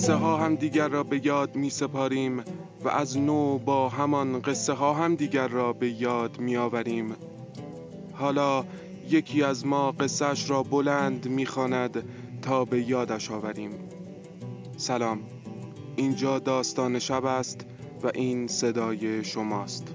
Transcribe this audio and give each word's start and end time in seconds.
قصه 0.00 0.14
ها 0.14 0.36
هم 0.36 0.54
دیگر 0.54 0.88
را 0.88 1.02
به 1.02 1.26
یاد 1.26 1.56
می 1.56 1.70
سپاریم 1.70 2.42
و 2.84 2.88
از 2.88 3.18
نو 3.18 3.58
با 3.58 3.88
همان 3.88 4.40
قصه 4.42 4.72
ها 4.72 4.94
هم 4.94 5.14
دیگر 5.14 5.48
را 5.48 5.72
به 5.72 5.90
یاد 5.90 6.38
می 6.38 6.56
آوریم. 6.56 7.16
حالا 8.12 8.64
یکی 9.10 9.42
از 9.42 9.66
ما 9.66 9.92
قصهش 9.92 10.50
را 10.50 10.62
بلند 10.62 11.28
می‌خواند 11.28 12.04
تا 12.42 12.64
به 12.64 12.82
یادش 12.82 13.30
آوریم. 13.30 13.70
سلام. 14.76 15.20
اینجا 15.96 16.38
داستان 16.38 16.98
شب 16.98 17.24
است 17.24 17.66
و 18.02 18.10
این 18.14 18.46
صدای 18.46 19.24
شماست. 19.24 19.94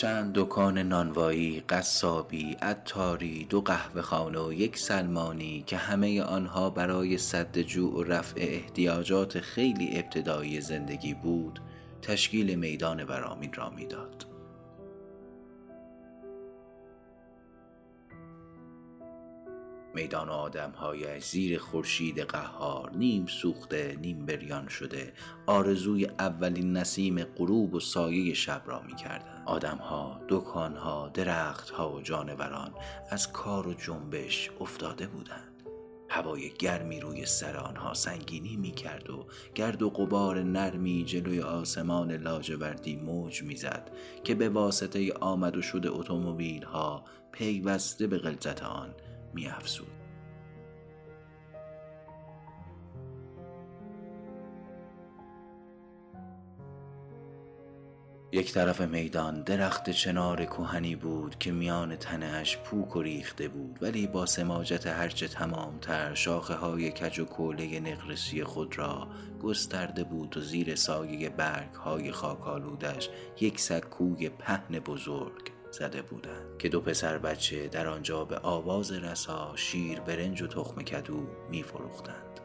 چند 0.00 0.32
دکان 0.34 0.78
نانوایی، 0.78 1.62
قصابی، 1.68 2.56
عطاری، 2.62 3.44
دو 3.44 3.60
قهوه 3.60 4.02
خانه 4.02 4.40
و 4.40 4.52
یک 4.52 4.78
سلمانی 4.78 5.64
که 5.66 5.76
همه 5.76 6.22
آنها 6.22 6.70
برای 6.70 7.18
سد 7.18 7.58
جوع 7.58 7.94
و 7.94 8.02
رفع 8.02 8.40
احتیاجات 8.40 9.40
خیلی 9.40 9.98
ابتدایی 9.98 10.60
زندگی 10.60 11.14
بود، 11.14 11.60
تشکیل 12.02 12.54
میدان 12.54 13.04
برامین 13.04 13.52
را 13.52 13.70
می‌داد. 13.70 14.26
میدان 19.94 20.28
آدمهایش 20.28 21.24
زیر 21.24 21.58
خورشید 21.58 22.20
قهار 22.20 22.90
نیم 22.96 23.26
سوخته 23.26 23.96
نیم 24.00 24.26
بریان 24.26 24.68
شده 24.68 25.12
آرزوی 25.46 26.06
اولین 26.06 26.72
نسیم 26.72 27.24
غروب 27.24 27.74
و 27.74 27.80
سایه 27.80 28.34
شب 28.34 28.62
را 28.66 28.82
می. 28.82 28.94
آدمها، 29.46 30.20
دکانها، 30.28 31.08
درختها 31.08 31.92
و 31.92 32.00
جانوران 32.00 32.74
از 33.10 33.32
کار 33.32 33.68
و 33.68 33.74
جنبش 33.74 34.50
افتاده 34.60 35.06
بودند. 35.06 35.62
هوای 36.08 36.50
گرمی 36.58 37.00
روی 37.00 37.26
سر 37.26 37.56
آنها 37.56 37.94
سنگینی 37.94 38.56
می 38.56 38.70
کرد 38.70 39.10
و 39.10 39.26
گرد 39.54 39.82
و 39.82 39.90
غبار 39.90 40.42
نرمی 40.42 41.04
جلوی 41.04 41.40
آسمان 41.40 42.12
لاجوردی 42.12 42.96
موج 42.96 43.42
می‌زد 43.42 43.90
که 44.24 44.34
به 44.34 44.48
واسطه 44.48 45.12
آمد 45.12 45.56
و 45.56 45.62
شد 45.62 45.86
اتومبیل 45.86 46.62
ها 46.62 47.04
پیوسته 47.32 48.06
به 48.06 48.18
غلظت 48.18 48.62
آن 48.62 48.94
می 49.34 49.46
افزود. 49.46 49.99
یک 58.32 58.52
طرف 58.52 58.80
میدان 58.80 59.42
درخت 59.42 59.90
چنار 59.90 60.44
کوهنی 60.44 60.96
بود 60.96 61.38
که 61.38 61.52
میان 61.52 61.96
تنهش 61.96 62.56
پوک 62.56 62.96
و 62.96 63.02
ریخته 63.02 63.48
بود 63.48 63.78
ولی 63.80 64.06
با 64.06 64.26
سماجت 64.26 64.86
هرچه 64.86 65.28
تمامتر 65.28 66.14
شاخه 66.14 66.54
های 66.54 66.90
کج 66.90 67.18
و 67.18 67.24
کوله 67.24 67.80
نقرسی 67.80 68.44
خود 68.44 68.78
را 68.78 69.08
گسترده 69.42 70.04
بود 70.04 70.36
و 70.36 70.40
زیر 70.40 70.74
سایه 70.74 71.28
برگ 71.28 71.74
های 71.74 72.12
خاکالودش 72.12 73.08
یک 73.40 73.60
سکوی 73.60 74.28
پهن 74.28 74.78
بزرگ 74.78 75.52
زده 75.70 76.02
بودند 76.02 76.58
که 76.58 76.68
دو 76.68 76.80
پسر 76.80 77.18
بچه 77.18 77.68
در 77.68 77.86
آنجا 77.86 78.24
به 78.24 78.38
آواز 78.38 78.92
رسا 78.92 79.52
شیر 79.56 80.00
برنج 80.00 80.42
و 80.42 80.46
تخم 80.46 80.82
کدو 80.82 81.26
می 81.50 81.62
فروختند. 81.62 82.40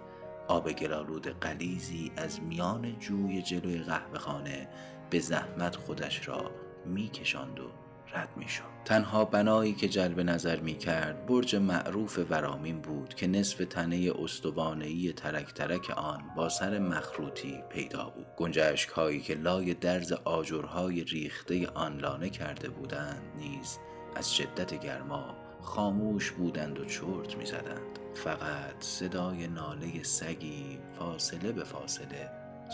آب 0.48 0.72
گلالود 0.72 1.28
قلیزی 1.28 2.12
از 2.18 2.42
میان 2.42 3.00
جوی 3.00 3.42
جلوی 3.42 3.78
قهوه 3.78 4.20
خانه 4.20 4.68
به 5.10 5.20
زحمت 5.20 5.76
خودش 5.76 6.28
را 6.28 6.52
می 6.86 7.10
کشاند 7.10 7.60
و 7.60 7.72
رد 8.14 8.30
می 8.38 8.48
شد. 8.48 8.64
تنها 8.86 9.26
بنایی 9.26 9.74
که 9.74 9.88
جلب 9.88 10.20
نظر 10.20 10.60
می 10.60 10.78
کرد 10.78 11.26
برج 11.26 11.56
معروف 11.56 12.20
ورامین 12.30 12.82
بود 12.82 13.14
که 13.14 13.28
نصف 13.28 13.66
تنه 13.70 14.12
استوانهی 14.20 15.14
ترک 15.14 15.54
ترک 15.54 15.90
آن 15.90 16.24
با 16.38 16.50
سر 16.50 16.80
مخروطی 16.80 17.64
پیدا 17.70 18.04
بود 18.10 18.26
گنجشک 18.38 18.90
هایی 18.90 19.22
که 19.22 19.36
لای 19.36 19.74
درز 19.74 20.12
آجرهای 20.12 21.04
ریخته 21.04 21.68
آن 21.68 21.98
لانه 21.98 22.30
کرده 22.30 22.70
بودند 22.70 23.22
نیز 23.38 23.78
از 24.16 24.36
شدت 24.36 24.80
گرما 24.80 25.36
خاموش 25.62 26.32
بودند 26.32 26.80
و 26.80 26.86
چرت 26.86 27.38
می 27.38 27.46
زدند. 27.46 28.00
فقط 28.14 28.76
صدای 28.80 29.48
ناله 29.48 30.04
سگی 30.04 30.80
فاصله 31.00 31.52
به 31.52 31.64
فاصله 31.64 32.30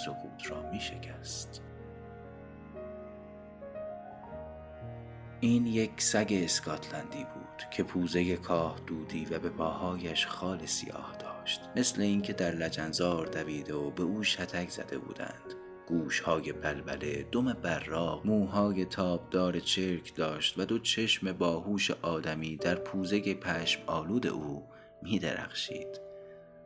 سکوت 0.05 0.51
را 0.51 0.71
می 0.71 0.79
شکست. 0.79 1.61
این 5.43 5.67
یک 5.67 5.91
سگ 5.97 6.27
اسکاتلندی 6.43 7.23
بود 7.23 7.69
که 7.71 7.83
پوزه 7.83 8.35
کاه 8.35 8.79
دودی 8.87 9.25
و 9.25 9.39
به 9.39 9.49
پاهایش 9.49 10.27
خال 10.27 10.65
سیاه 10.65 11.15
داشت 11.19 11.61
مثل 11.75 12.01
اینکه 12.01 12.33
در 12.33 12.51
لجنزار 12.51 13.25
دویده 13.25 13.73
و 13.73 13.91
به 13.91 14.03
او 14.03 14.23
شتک 14.23 14.69
زده 14.69 14.97
بودند 14.97 15.55
گوشهای 15.87 16.53
بلبله 16.53 17.27
دم 17.31 17.53
براق 17.53 18.27
موهای 18.27 18.85
تابدار 18.85 19.59
چرک 19.59 20.15
داشت 20.15 20.59
و 20.59 20.65
دو 20.65 20.79
چشم 20.79 21.31
باهوش 21.31 21.91
آدمی 21.91 22.57
در 22.57 22.75
پوزه 22.75 23.33
پشم 23.33 23.81
آلود 23.87 24.27
او 24.27 24.63
می 25.01 25.19
درخشید. 25.19 26.10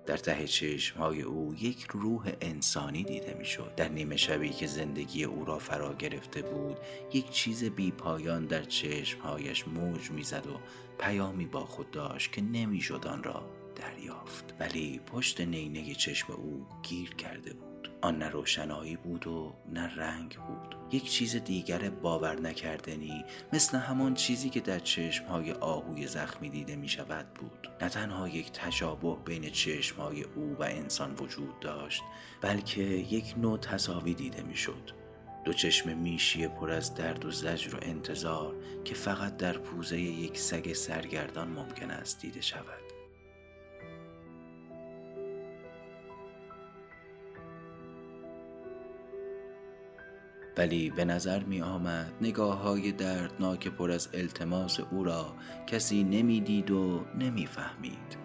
در 0.06 0.18
ته 0.18 0.48
چشم 0.48 1.00
های 1.00 1.22
او 1.22 1.56
یک 1.60 1.88
روح 1.90 2.32
انسانی 2.42 3.04
دیده 3.04 3.36
می‌شد. 3.40 3.76
در 3.76 3.90
نیمه 3.90 4.18
شبی 4.18 4.50
که 4.50 4.68
زندگی 4.68 5.24
او 5.24 5.46
را 5.46 5.60
فرا 5.60 5.94
گرفته 5.94 6.42
بود 6.42 6.78
یک 7.14 7.30
چیز 7.30 7.64
بی 7.64 7.92
پایان 7.92 8.46
در 8.46 8.64
چشمهایش 8.64 9.68
موج 9.68 10.12
می‌زد 10.12 10.48
و 10.48 10.60
پیامی 11.00 11.46
با 11.46 11.66
خود 11.66 11.92
داشت 11.92 12.32
که 12.32 12.42
نمی‌شد 12.42 13.08
آن 13.08 13.24
را 13.24 13.50
دریافت. 13.76 14.54
ولی 14.60 15.00
پشت 15.00 15.42
نینه 15.42 15.96
چشم 15.96 16.34
او 16.34 16.68
گیر 16.84 17.10
کرده 17.10 17.54
بود. 17.54 17.75
آن 18.06 18.18
نه 18.18 18.30
روشنایی 18.30 18.96
بود 18.96 19.28
و 19.28 19.54
نه 19.74 19.96
رنگ 19.96 20.38
بود. 20.48 20.76
یک 20.92 21.12
چیز 21.12 21.36
دیگر 21.36 21.90
باور 21.90 22.42
نکردنی 22.42 23.26
مثل 23.54 23.78
همان 23.78 24.14
چیزی 24.14 24.50
که 24.50 24.60
در 24.60 24.80
چشمهای 24.80 25.52
آهوی 25.52 26.08
زخمی 26.08 26.50
دیده 26.50 26.76
می 26.76 26.90
شود 26.90 27.34
بود. 27.34 27.70
نه 27.82 27.90
تنها 27.90 28.28
یک 28.28 28.52
تشابه 28.52 29.18
بین 29.26 29.50
چشمهای 29.50 30.24
او 30.24 30.56
و 30.60 30.64
انسان 30.64 31.14
وجود 31.14 31.60
داشت 31.60 32.04
بلکه 32.42 32.82
یک 32.82 33.34
نوع 33.38 33.58
تصاوی 33.58 34.14
دیده 34.14 34.44
می 34.44 34.56
شد 34.56 34.92
دو 35.46 35.54
چشم 35.54 35.98
میشی 35.98 36.48
پر 36.48 36.72
از 36.72 36.96
درد 36.96 37.26
و 37.26 37.32
زجر 37.32 37.76
و 37.76 37.80
انتظار 37.82 38.56
که 38.84 38.94
فقط 38.94 39.38
در 39.38 39.58
پوزه 39.58 40.00
یک 40.00 40.40
سگ 40.40 40.74
سرگردان 40.74 41.48
ممکن 41.48 41.92
است 41.92 42.22
دیده 42.22 42.42
شود. 42.42 42.85
ولی 50.58 50.90
به 50.90 51.06
نظر 51.06 51.44
می 51.44 51.62
آمد 51.62 52.14
نگاه 52.22 52.62
های 52.62 52.92
دردناک 52.92 53.68
پر 53.68 53.92
از 53.92 54.10
التماس 54.14 54.80
او 54.80 55.04
را 55.04 55.36
کسی 55.68 56.04
نمی‌دید 56.04 56.72
و 56.72 57.06
نمی‌فهمید. 57.20 58.18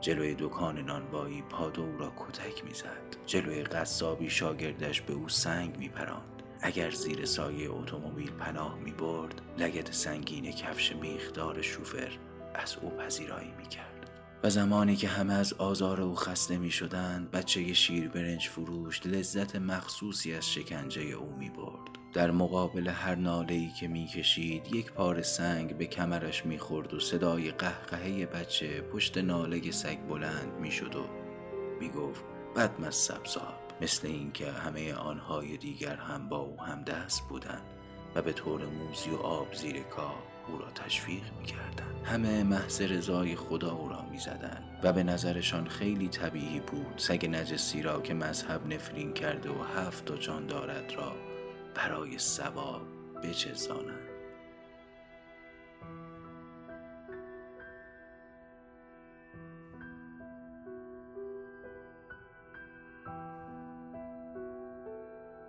جلوی 0.00 0.34
دکان 0.38 0.78
نانوایی 0.78 1.42
پادو 1.42 1.82
او 1.82 1.98
را 1.98 2.12
کتک 2.16 2.64
می‌زد. 2.64 3.16
جلوی 3.26 3.64
قصابی 3.64 4.30
شاگردش 4.30 5.00
به 5.00 5.12
او 5.12 5.28
سنگ 5.28 5.76
میپراند. 5.78 6.42
اگر 6.60 6.90
زیر 6.90 7.24
سایه 7.24 7.70
اتومبیل 7.70 8.30
پناه 8.30 8.78
می 8.78 8.92
برد 8.92 9.42
لگت 9.58 9.92
سنگین 9.92 10.50
کفش 10.50 10.96
میخدار 10.96 11.62
شوفر 11.62 12.10
از 12.54 12.76
او 12.82 12.90
پذیرایی 12.90 13.50
می 13.58 13.66
کرد 13.68 14.03
و 14.42 14.50
زمانی 14.50 14.96
که 14.96 15.08
همه 15.08 15.34
از 15.34 15.52
آزار 15.52 16.00
او 16.00 16.14
خسته 16.14 16.58
می 16.58 16.70
شدند 16.70 17.30
بچه 17.30 17.74
شیر 17.74 18.08
برنج 18.08 18.48
فروش 18.48 19.06
لذت 19.06 19.56
مخصوصی 19.56 20.34
از 20.34 20.52
شکنجه 20.52 21.02
او 21.02 21.36
می 21.38 21.50
برد 21.50 21.94
در 22.12 22.30
مقابل 22.30 22.88
هر 22.88 23.14
ناله‌ای 23.14 23.70
که 23.80 23.88
می‌کشید 23.88 24.74
یک 24.74 24.92
پار 24.92 25.22
سنگ 25.22 25.78
به 25.78 25.86
کمرش 25.86 26.46
می‌خورد 26.46 26.94
و 26.94 27.00
صدای 27.00 27.50
قهقهه 27.50 28.26
بچه 28.26 28.80
پشت 28.80 29.18
ناله 29.18 29.70
سگ 29.70 29.98
بلند 29.98 30.52
می‌شد 30.60 30.94
و 30.94 31.06
می‌گفت 31.80 32.24
بدمست 32.56 33.26
صاحب 33.26 33.64
مثل 33.80 34.06
اینکه 34.06 34.50
همه 34.50 34.94
آنهای 34.94 35.56
دیگر 35.56 35.96
هم 35.96 36.28
با 36.28 36.38
او 36.38 36.60
هم 36.60 36.82
دست 36.82 37.28
بودند 37.28 37.66
و 38.14 38.22
به 38.22 38.32
طور 38.32 38.66
موزی 38.66 39.10
و 39.10 39.16
آب 39.16 39.54
زیر 39.54 39.82
کاه 39.82 40.33
او 40.48 40.58
را 40.58 40.70
تشویق 40.70 41.22
می‌کردند. 41.40 42.04
همه 42.04 42.42
محض 42.42 42.82
رضای 42.82 43.36
خدا 43.36 43.72
او 43.72 43.88
را 43.88 44.02
می‌زدند 44.10 44.80
و 44.82 44.92
به 44.92 45.02
نظرشان 45.02 45.68
خیلی 45.68 46.08
طبیعی 46.08 46.60
بود. 46.60 46.94
سگ 46.96 47.26
نجسی 47.26 47.82
را 47.82 48.00
که 48.00 48.14
مذهب 48.14 48.72
نفرین 48.72 49.12
کرده 49.12 49.50
و 49.50 49.62
هفت 49.62 50.10
و 50.10 50.16
جان 50.16 50.46
دارد 50.46 50.92
را 50.96 51.12
برای 51.74 52.18
ثواب 52.18 52.82
بچزانند. 53.22 54.13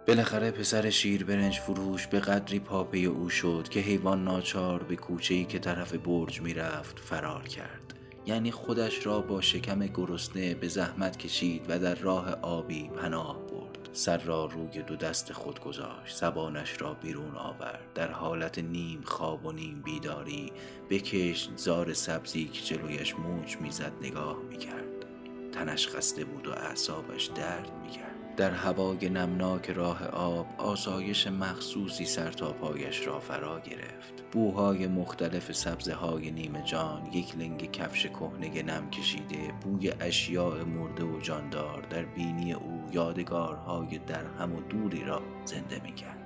بالاخره 0.07 0.51
پسر 0.51 0.89
شیر 0.89 1.23
برنج 1.23 1.59
فروش 1.59 2.07
به 2.07 2.19
قدری 2.19 2.59
پاپه 2.59 2.97
او 2.97 3.29
شد 3.29 3.67
که 3.69 3.79
حیوان 3.79 4.23
ناچار 4.23 4.83
به 4.83 4.95
کوچه‌ای 4.95 5.45
که 5.45 5.59
طرف 5.59 5.93
برج 5.93 6.41
می‌رفت 6.41 6.99
فرار 6.99 7.43
کرد. 7.43 7.93
یعنی 8.25 8.51
خودش 8.51 9.05
را 9.05 9.21
با 9.21 9.41
شکم 9.41 9.79
گرسنه 9.79 10.55
به 10.55 10.67
زحمت 10.67 11.17
کشید 11.17 11.65
و 11.69 11.79
در 11.79 11.95
راه 11.95 12.31
آبی 12.31 12.89
پناه 12.89 13.39
برد. 13.47 13.89
سر 13.93 14.17
را 14.17 14.45
روی 14.45 14.81
دو 14.81 14.95
دست 14.95 15.33
خود 15.33 15.59
گذاشت. 15.59 16.17
زبانش 16.17 16.81
را 16.81 16.93
بیرون 16.93 17.35
آورد. 17.35 17.93
در 17.95 18.11
حالت 18.11 18.59
نیم 18.59 19.01
خواب 19.05 19.45
و 19.45 19.51
نیم 19.51 19.81
بیداری 19.81 20.51
بکشت 20.89 21.51
زار 21.55 21.93
سبزی 21.93 22.45
که 22.45 22.61
جلویش 22.61 23.15
موج 23.15 23.57
می‌زد 23.57 23.93
نگاه 24.01 24.37
می‌کرد. 24.49 25.05
تنش 25.51 25.87
خسته 25.87 26.25
بود 26.25 26.47
و 26.47 26.51
اعصابش 26.51 27.25
درد 27.25 27.71
می‌کرد. 27.83 28.14
در 28.37 28.51
هوای 28.51 29.09
نمناک 29.09 29.69
راه 29.69 30.07
آب 30.07 30.47
آسایش 30.57 31.27
مخصوصی 31.27 32.05
سر 32.05 32.31
تا 32.31 32.53
پایش 32.53 33.07
را 33.07 33.19
فرا 33.19 33.59
گرفت 33.59 34.23
بوهای 34.31 34.87
مختلف 34.87 35.51
سبزه 35.51 35.93
های 35.93 36.31
نیمه 36.31 36.63
جان 36.63 37.05
یک 37.13 37.37
لنگ 37.37 37.71
کفش 37.71 38.05
کهنه 38.05 38.63
نم 38.63 38.89
کشیده 38.89 39.53
بوی 39.61 39.91
اشیاء 39.99 40.63
مرده 40.63 41.03
و 41.03 41.19
جاندار 41.19 41.81
در 41.81 42.05
بینی 42.05 42.53
او 42.53 42.83
یادگارهای 42.91 43.97
درهم 43.97 44.55
و 44.55 44.61
دوری 44.61 45.03
را 45.03 45.21
زنده 45.45 45.81
می 45.83 45.93
کرد. 45.93 46.24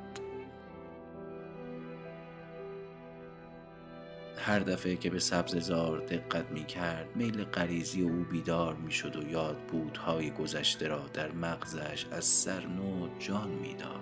هر 4.39 4.59
دفعه 4.59 4.95
که 4.95 5.09
به 5.09 5.19
سبززار 5.19 6.00
دقت 6.00 6.51
می 6.51 6.65
کرد 6.65 7.15
میل 7.15 7.44
غریزی 7.44 8.01
او 8.01 8.24
بیدار 8.31 8.75
می 8.75 8.91
شد 8.91 9.15
و 9.15 9.30
یاد 9.30 9.57
بودهای 9.57 10.31
گذشته 10.31 10.88
را 10.88 11.06
در 11.13 11.31
مغزش 11.31 12.06
از 12.12 12.25
سر 12.25 12.65
نو 12.65 13.19
جان 13.19 13.50
می‌داد. 13.50 14.00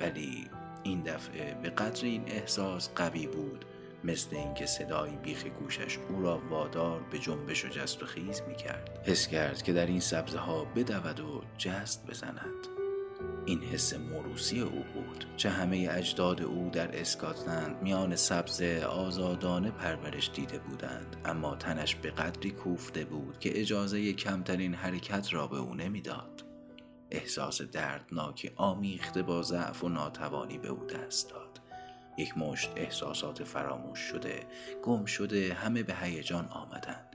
ولی 0.00 0.46
این 0.82 1.02
دفعه 1.02 1.54
به 1.62 1.70
قدر 1.70 2.04
این 2.04 2.22
احساس 2.26 2.90
قوی 2.96 3.26
بود 3.26 3.64
مثل 4.04 4.36
اینکه 4.36 4.66
صدای 4.66 5.10
بیخ 5.10 5.46
گوشش 5.46 5.98
او 6.08 6.22
را 6.22 6.42
وادار 6.50 7.00
به 7.10 7.18
جنبش 7.18 7.64
و 7.64 7.68
جست 7.68 8.02
و 8.02 8.06
خیز 8.06 8.42
می 8.48 8.56
کرد 8.56 9.00
حس 9.06 9.26
کرد 9.28 9.62
که 9.62 9.72
در 9.72 9.86
این 9.86 10.00
سبزه 10.00 10.38
ها 10.38 10.64
بدود 10.64 11.20
و 11.20 11.42
جست 11.58 12.06
بزند. 12.06 12.73
این 13.46 13.62
حس 13.62 13.94
موروسی 13.94 14.60
او 14.60 14.84
بود 14.94 15.24
چه 15.36 15.50
همه 15.50 15.88
اجداد 15.90 16.42
او 16.42 16.70
در 16.72 17.00
اسکاتلند 17.00 17.82
میان 17.82 18.16
سبز 18.16 18.62
آزادانه 18.82 19.70
پرورش 19.70 20.30
دیده 20.34 20.58
بودند 20.58 21.16
اما 21.24 21.56
تنش 21.56 21.94
به 21.94 22.10
قدری 22.10 22.50
کوفته 22.50 23.04
بود 23.04 23.38
که 23.38 23.60
اجازه 23.60 24.12
کمترین 24.12 24.74
حرکت 24.74 25.32
را 25.32 25.46
به 25.46 25.56
او 25.56 25.74
نمی‌داد. 25.74 26.44
احساس 27.10 27.62
دردناکی 27.62 28.50
آمیخته 28.56 29.22
با 29.22 29.42
ضعف 29.42 29.84
و 29.84 29.88
ناتوانی 29.88 30.58
به 30.58 30.68
او 30.68 30.86
دست 30.86 31.30
داد. 31.30 31.60
یک 32.18 32.38
مشت 32.38 32.70
احساسات 32.76 33.44
فراموش 33.44 33.98
شده 33.98 34.40
گم 34.82 35.04
شده 35.04 35.54
همه 35.54 35.82
به 35.82 35.94
هیجان 35.94 36.48
آمدند. 36.48 37.13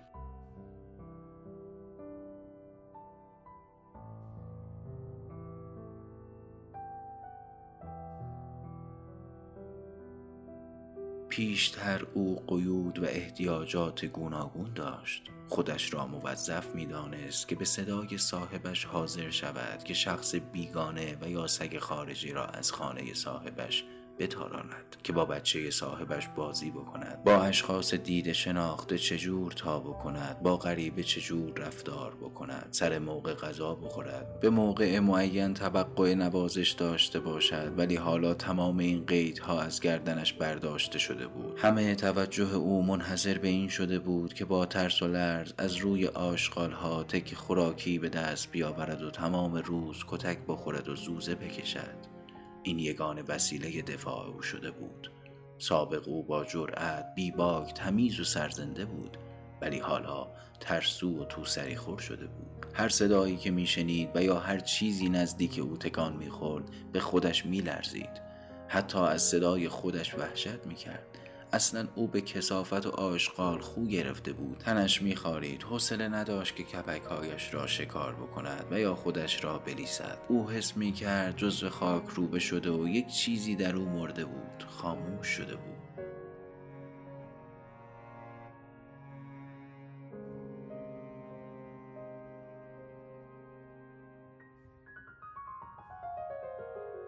پیشتر 11.40 12.06
او 12.14 12.44
قیود 12.48 13.00
و 13.00 13.06
احتیاجات 13.06 14.06
گوناگون 14.06 14.74
داشت. 14.74 15.24
خودش 15.50 15.94
را 15.94 16.08
موظف 16.08 16.76
می 16.76 16.86
دانست 16.86 17.48
که 17.48 17.56
به 17.56 17.66
صدای 17.66 18.18
صاحبش 18.18 18.86
حاضر 18.86 19.30
شود 19.30 19.84
که 19.84 19.94
شخص 19.94 20.36
بیگانه 20.36 21.18
و 21.22 21.30
یا 21.30 21.48
سگ 21.48 21.78
خارجی 21.78 22.32
را 22.32 22.46
از 22.46 22.72
خانه 22.72 23.14
صاحبش 23.14 23.84
بتاراند 24.20 24.96
که 25.04 25.14
با 25.14 25.26
بچه 25.26 25.72
صاحبش 25.72 26.28
بازی 26.28 26.72
بکند. 26.72 27.24
با 27.24 27.44
اشخاص 27.44 27.94
دید 27.94 28.32
شناخته 28.32 28.98
چجور 28.98 29.52
تا 29.52 29.80
بکند. 29.80 30.40
با 30.44 30.58
غریبه 30.58 31.04
چجور 31.04 31.60
رفتار 31.60 32.16
بکند. 32.16 32.68
سر 32.72 33.00
موقع 33.00 33.34
غذا 33.34 33.76
بخورد. 33.76 34.40
به 34.40 34.50
موقع 34.50 35.00
معین 35.00 35.54
توقع 35.54 36.14
نوازش 36.14 36.72
داشته 36.72 37.20
باشد. 37.20 37.74
ولی 37.78 37.96
حالا 37.96 38.34
تمام 38.34 38.78
این 38.78 39.06
قیدها 39.06 39.62
از 39.62 39.80
گردنش 39.80 40.34
برداشته 40.34 41.00
شده 41.00 41.28
بود. 41.28 41.60
همه 41.60 41.96
توجه 41.96 42.56
او 42.56 42.84
منحصر 42.84 43.38
به 43.38 43.48
این 43.48 43.68
شده 43.68 44.00
بود 44.00 44.34
که 44.34 44.46
با 44.46 44.66
ترس 44.66 45.02
و 45.02 45.08
لرز 45.08 45.54
از 45.58 45.76
روی 45.76 46.08
آشغالها 46.08 47.04
تک 47.04 47.34
خوراکی 47.34 48.00
به 48.00 48.10
دست 48.10 48.52
بیاورد 48.52 49.04
و 49.04 49.12
تمام 49.12 49.56
روز 49.56 50.04
کتک 50.08 50.38
بخورد 50.48 50.90
و 50.90 50.96
زوزه 50.96 51.36
بکشد. 51.36 52.19
این 52.64 52.80
یگان 52.80 53.22
وسیله 53.22 53.82
دفاع 53.82 54.28
او 54.28 54.42
شده 54.42 54.72
بود. 54.72 55.12
سابق 55.58 56.08
او 56.08 56.24
با 56.24 56.46
جرأت 56.46 57.16
بیباک 57.16 57.74
تمیز 57.74 58.20
و 58.20 58.24
سرزنده 58.24 58.86
بود. 58.86 59.18
ولی 59.62 59.80
حالا 59.80 60.28
ترسو 60.60 61.22
و 61.22 61.26
تو 61.26 61.46
سری 61.46 61.76
خور 61.76 62.00
شده 62.00 62.28
بود. 62.28 62.66
هر 62.74 62.90
صدایی 62.90 63.38
که 63.38 63.52
میشنید 63.52 64.10
و 64.16 64.24
یا 64.24 64.40
هر 64.40 64.60
چیزی 64.60 65.10
نزدیک 65.10 65.60
او 65.60 65.78
تکان 65.78 66.14
می‌خورد 66.14 66.64
به 66.92 67.00
خودش 67.00 67.46
میلرزید. 67.46 68.30
حتی 68.68 69.00
از 69.00 69.22
صدای 69.22 69.70
خودش 69.70 70.16
وحشت 70.16 70.66
می‌کرد. 70.66 71.19
اصلا 71.54 71.88
او 71.96 72.08
به 72.08 72.22
کسافت 72.22 72.86
و 72.86 72.90
آشغال 72.90 73.60
خو 73.60 73.86
گرفته 73.86 74.34
بود. 74.34 74.58
تنش 74.58 75.02
میخارید. 75.02 75.64
حوصله 75.64 76.08
نداشت 76.08 76.56
که 76.56 76.64
کپکهایش 76.64 77.54
را 77.54 77.68
شکار 77.68 78.16
بکند 78.16 78.66
و 78.72 78.80
یا 78.80 78.96
خودش 78.96 79.44
را 79.44 79.60
بلیسد 79.60 80.18
او 80.28 80.50
حس 80.50 80.78
می‌کرد 80.78 81.38
جزو 81.38 81.70
خاک 81.70 82.04
روبه 82.08 82.40
شده 82.40 82.72
و 82.72 82.88
یک 82.88 83.08
چیزی 83.08 83.56
در 83.56 83.76
او 83.76 83.86
مرده 83.86 84.26
بود. 84.26 84.66
خاموش 84.68 85.28
شده 85.28 85.56
بود. 85.56 85.69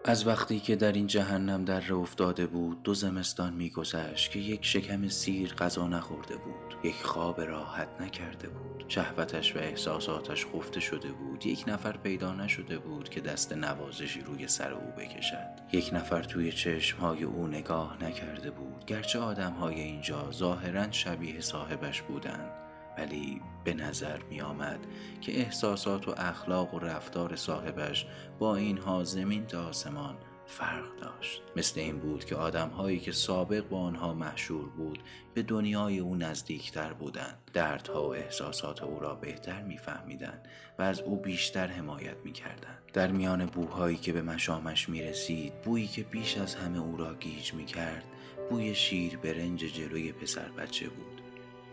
از 0.04 0.26
وقتی 0.26 0.60
که 0.60 0.76
در 0.76 0.92
این 0.92 1.06
جهنم 1.06 1.64
در 1.64 1.92
افتاده 1.92 2.46
بود 2.46 2.82
دو 2.82 2.94
زمستان 2.94 3.52
میگذشت 3.52 4.30
که 4.30 4.38
یک 4.38 4.64
شکم 4.64 5.08
سیر 5.08 5.54
غذا 5.54 5.88
نخورده 5.88 6.36
بود 6.36 6.76
یک 6.84 7.02
خواب 7.02 7.40
راحت 7.40 7.88
نکرده 8.00 8.48
بود 8.48 8.84
شهوتش 8.88 9.56
و 9.56 9.58
احساساتش 9.58 10.46
خفته 10.46 10.80
شده 10.80 11.12
بود 11.12 11.46
یک 11.46 11.64
نفر 11.66 11.96
پیدا 11.96 12.34
نشده 12.34 12.78
بود 12.78 13.08
که 13.08 13.20
دست 13.20 13.52
نوازشی 13.52 14.20
روی 14.20 14.48
سر 14.48 14.72
او 14.72 14.92
بکشد. 14.98 15.48
یک 15.72 15.90
نفر 15.92 16.22
توی 16.22 16.52
چشمهای 16.52 17.24
او 17.24 17.46
نگاه 17.46 18.04
نکرده 18.04 18.50
بود 18.50 18.84
گرچه 18.86 19.18
آدمهای 19.18 19.80
اینجا 19.80 20.30
ظاهرا 20.32 20.90
شبیه 20.90 21.40
صاحبش 21.40 22.02
بودند. 22.02 22.61
ولی 22.98 23.40
به 23.64 23.74
نظر 23.74 24.22
می 24.22 24.40
آمد 24.40 24.86
که 25.20 25.40
احساسات 25.40 26.08
و 26.08 26.14
اخلاق 26.16 26.74
و 26.74 26.78
رفتار 26.78 27.36
صاحبش 27.36 28.06
با 28.38 28.56
اینها 28.56 29.04
زمین 29.04 29.46
تا 29.46 29.68
آسمان 29.68 30.16
فرق 30.46 30.96
داشت. 31.00 31.42
مثل 31.56 31.80
این 31.80 31.98
بود 31.98 32.24
که 32.24 32.36
آدمهایی 32.36 32.98
که 32.98 33.12
سابق 33.12 33.68
با 33.68 33.80
آنها 33.80 34.14
محشور 34.14 34.68
بود 34.68 34.98
به 35.34 35.42
دنیای 35.42 35.98
او 35.98 36.16
نزدیکتر 36.16 36.92
بودند. 36.92 37.38
دردها 37.52 38.08
و 38.08 38.14
احساسات 38.14 38.82
او 38.82 39.00
را 39.00 39.14
بهتر 39.14 39.62
میفهمیدند 39.62 40.48
و 40.78 40.82
از 40.82 41.00
او 41.00 41.16
بیشتر 41.16 41.66
حمایت 41.66 42.16
می‌کردند. 42.24 42.78
در 42.92 43.12
میان 43.12 43.46
بوهایی 43.46 43.96
که 43.96 44.12
به 44.12 44.22
مشامش 44.22 44.88
می‌رسید 44.88 45.62
بویی 45.62 45.86
که 45.86 46.02
بیش 46.02 46.38
از 46.38 46.54
همه 46.54 46.78
او 46.78 46.96
را 46.96 47.14
گیج 47.14 47.54
می‌کرد 47.54 48.04
بوی 48.50 48.74
شیر 48.74 49.16
برنج 49.16 49.60
جلوی 49.60 50.12
پسر 50.12 50.48
بچه 50.48 50.88
بود. 50.88 51.11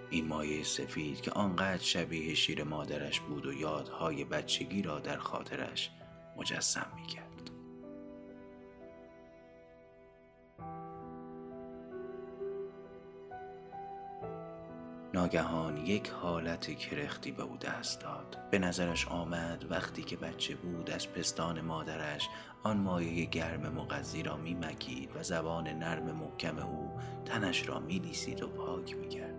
این 0.09 0.27
مایه 0.27 0.63
سفید 0.63 1.21
که 1.21 1.31
آنقدر 1.31 1.83
شبیه 1.83 2.33
شیر 2.33 2.63
مادرش 2.63 3.19
بود 3.19 3.45
و 3.45 3.53
یادهای 3.53 4.23
بچگی 4.23 4.81
را 4.81 4.99
در 4.99 5.17
خاطرش 5.17 5.89
مجسم 6.37 6.87
می‌کرد. 6.95 7.29
ناگهان 15.13 15.77
یک 15.77 16.09
حالت 16.09 16.77
کرختی 16.77 17.31
به 17.31 17.43
او 17.43 17.57
دست 17.57 18.01
داد. 18.01 18.37
به 18.51 18.59
نظرش 18.59 19.07
آمد 19.07 19.65
وقتی 19.69 20.03
که 20.03 20.17
بچه 20.17 20.55
بود 20.55 20.91
از 20.91 21.13
پستان 21.13 21.61
مادرش 21.61 22.29
آن 22.63 22.77
مایه 22.77 23.25
گرم 23.25 23.73
مغذی 23.73 24.23
را 24.23 24.37
میمکید 24.37 25.09
و 25.15 25.23
زبان 25.23 25.67
نرم 25.67 26.15
محکم 26.15 26.59
او 26.59 26.91
تنش 27.25 27.69
را 27.69 27.79
میلیسید 27.79 28.43
و 28.43 28.47
پاک 28.47 28.95
می‌کرد. 28.95 29.38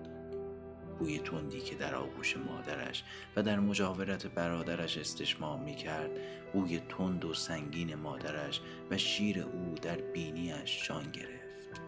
بوی 1.00 1.18
تندی 1.18 1.60
که 1.60 1.74
در 1.74 1.94
آغوش 1.94 2.36
مادرش 2.36 3.04
و 3.36 3.42
در 3.42 3.60
مجاورت 3.60 4.26
برادرش 4.26 4.98
استشمام 4.98 5.62
می‌کرد 5.62 6.10
بوی 6.52 6.80
تند 6.88 7.24
و 7.24 7.34
سنگین 7.34 7.94
مادرش 7.94 8.60
و 8.90 8.96
شیر 8.96 9.42
او 9.42 9.74
در 9.82 9.96
بینیش 9.96 10.88
جان 10.88 11.10
گرفت. 11.12 11.40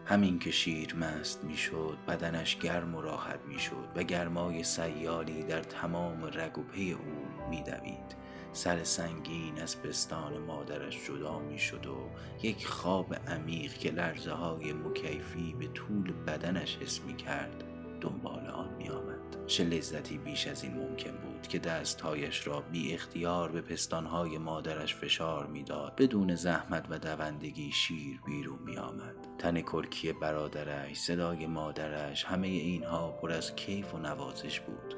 همین 0.04 0.38
که 0.38 0.50
شیر 0.50 0.95
مست 0.95 1.45
می‌شد 1.45 1.99
بدنش 2.09 2.57
گرم 2.57 2.95
و 2.95 3.00
راحت 3.00 3.40
می‌شد 3.49 3.88
و 3.97 4.02
گرمای 4.02 4.64
سیالی 4.64 5.42
در 5.42 5.61
تمام 5.61 6.25
رگ 6.25 6.59
و 6.59 6.62
پی 6.62 6.92
او 6.92 7.49
میدوید. 7.50 8.23
سر 8.52 8.85
سنگین 8.85 9.61
از 9.61 9.83
پستان 9.83 10.38
مادرش 10.38 11.07
جدا 11.07 11.38
می‌شد 11.38 11.87
و 11.87 12.11
یک 12.42 12.66
خواب 12.66 13.14
عمیق 13.14 13.75
که 13.75 13.90
لرزه 13.90 14.33
های 14.33 14.73
مکیفی 14.73 15.54
به 15.59 15.66
طول 15.66 16.12
بدنش 16.12 16.76
حس 16.76 17.00
می 17.00 17.16
کرد 17.16 17.64
دنبال 18.02 18.47
آن 18.47 18.75
می 18.75 18.88
آمد 18.88 19.47
چه 19.47 19.64
لذتی 19.64 20.18
بیش 20.18 20.47
از 20.47 20.64
این 20.64 20.75
ممکن 20.75 21.11
بود 21.11 21.49
که 21.49 21.59
دستهایش 21.59 22.47
را 22.47 22.61
بی 22.61 22.94
اختیار 22.94 23.52
به 23.52 23.61
پستانهای 23.61 24.38
مادرش 24.38 24.94
فشار 24.94 25.47
می‌داد. 25.47 25.97
بدون 25.97 26.35
زحمت 26.35 26.87
و 26.90 26.99
دوندگی 26.99 27.73
شیر 27.73 28.21
بیرون 28.26 28.59
می 28.64 28.76
آمد 28.76 29.14
تن 29.38 29.61
کرکی 29.61 30.12
برادرش 30.12 30.97
صدای 30.97 31.47
مادرش 31.47 32.25
همه 32.25 32.47
اینها 32.47 33.11
پر 33.11 33.32
از 33.32 33.54
کیف 33.54 33.94
و 33.94 33.99
نوازش 33.99 34.61
بود. 34.61 34.94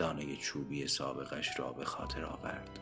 لانه 0.00 0.36
چوبی 0.36 0.86
سابقش 0.86 1.58
را 1.58 1.72
به 1.72 1.84
خاطر 1.84 2.24
آورد. 2.24 2.80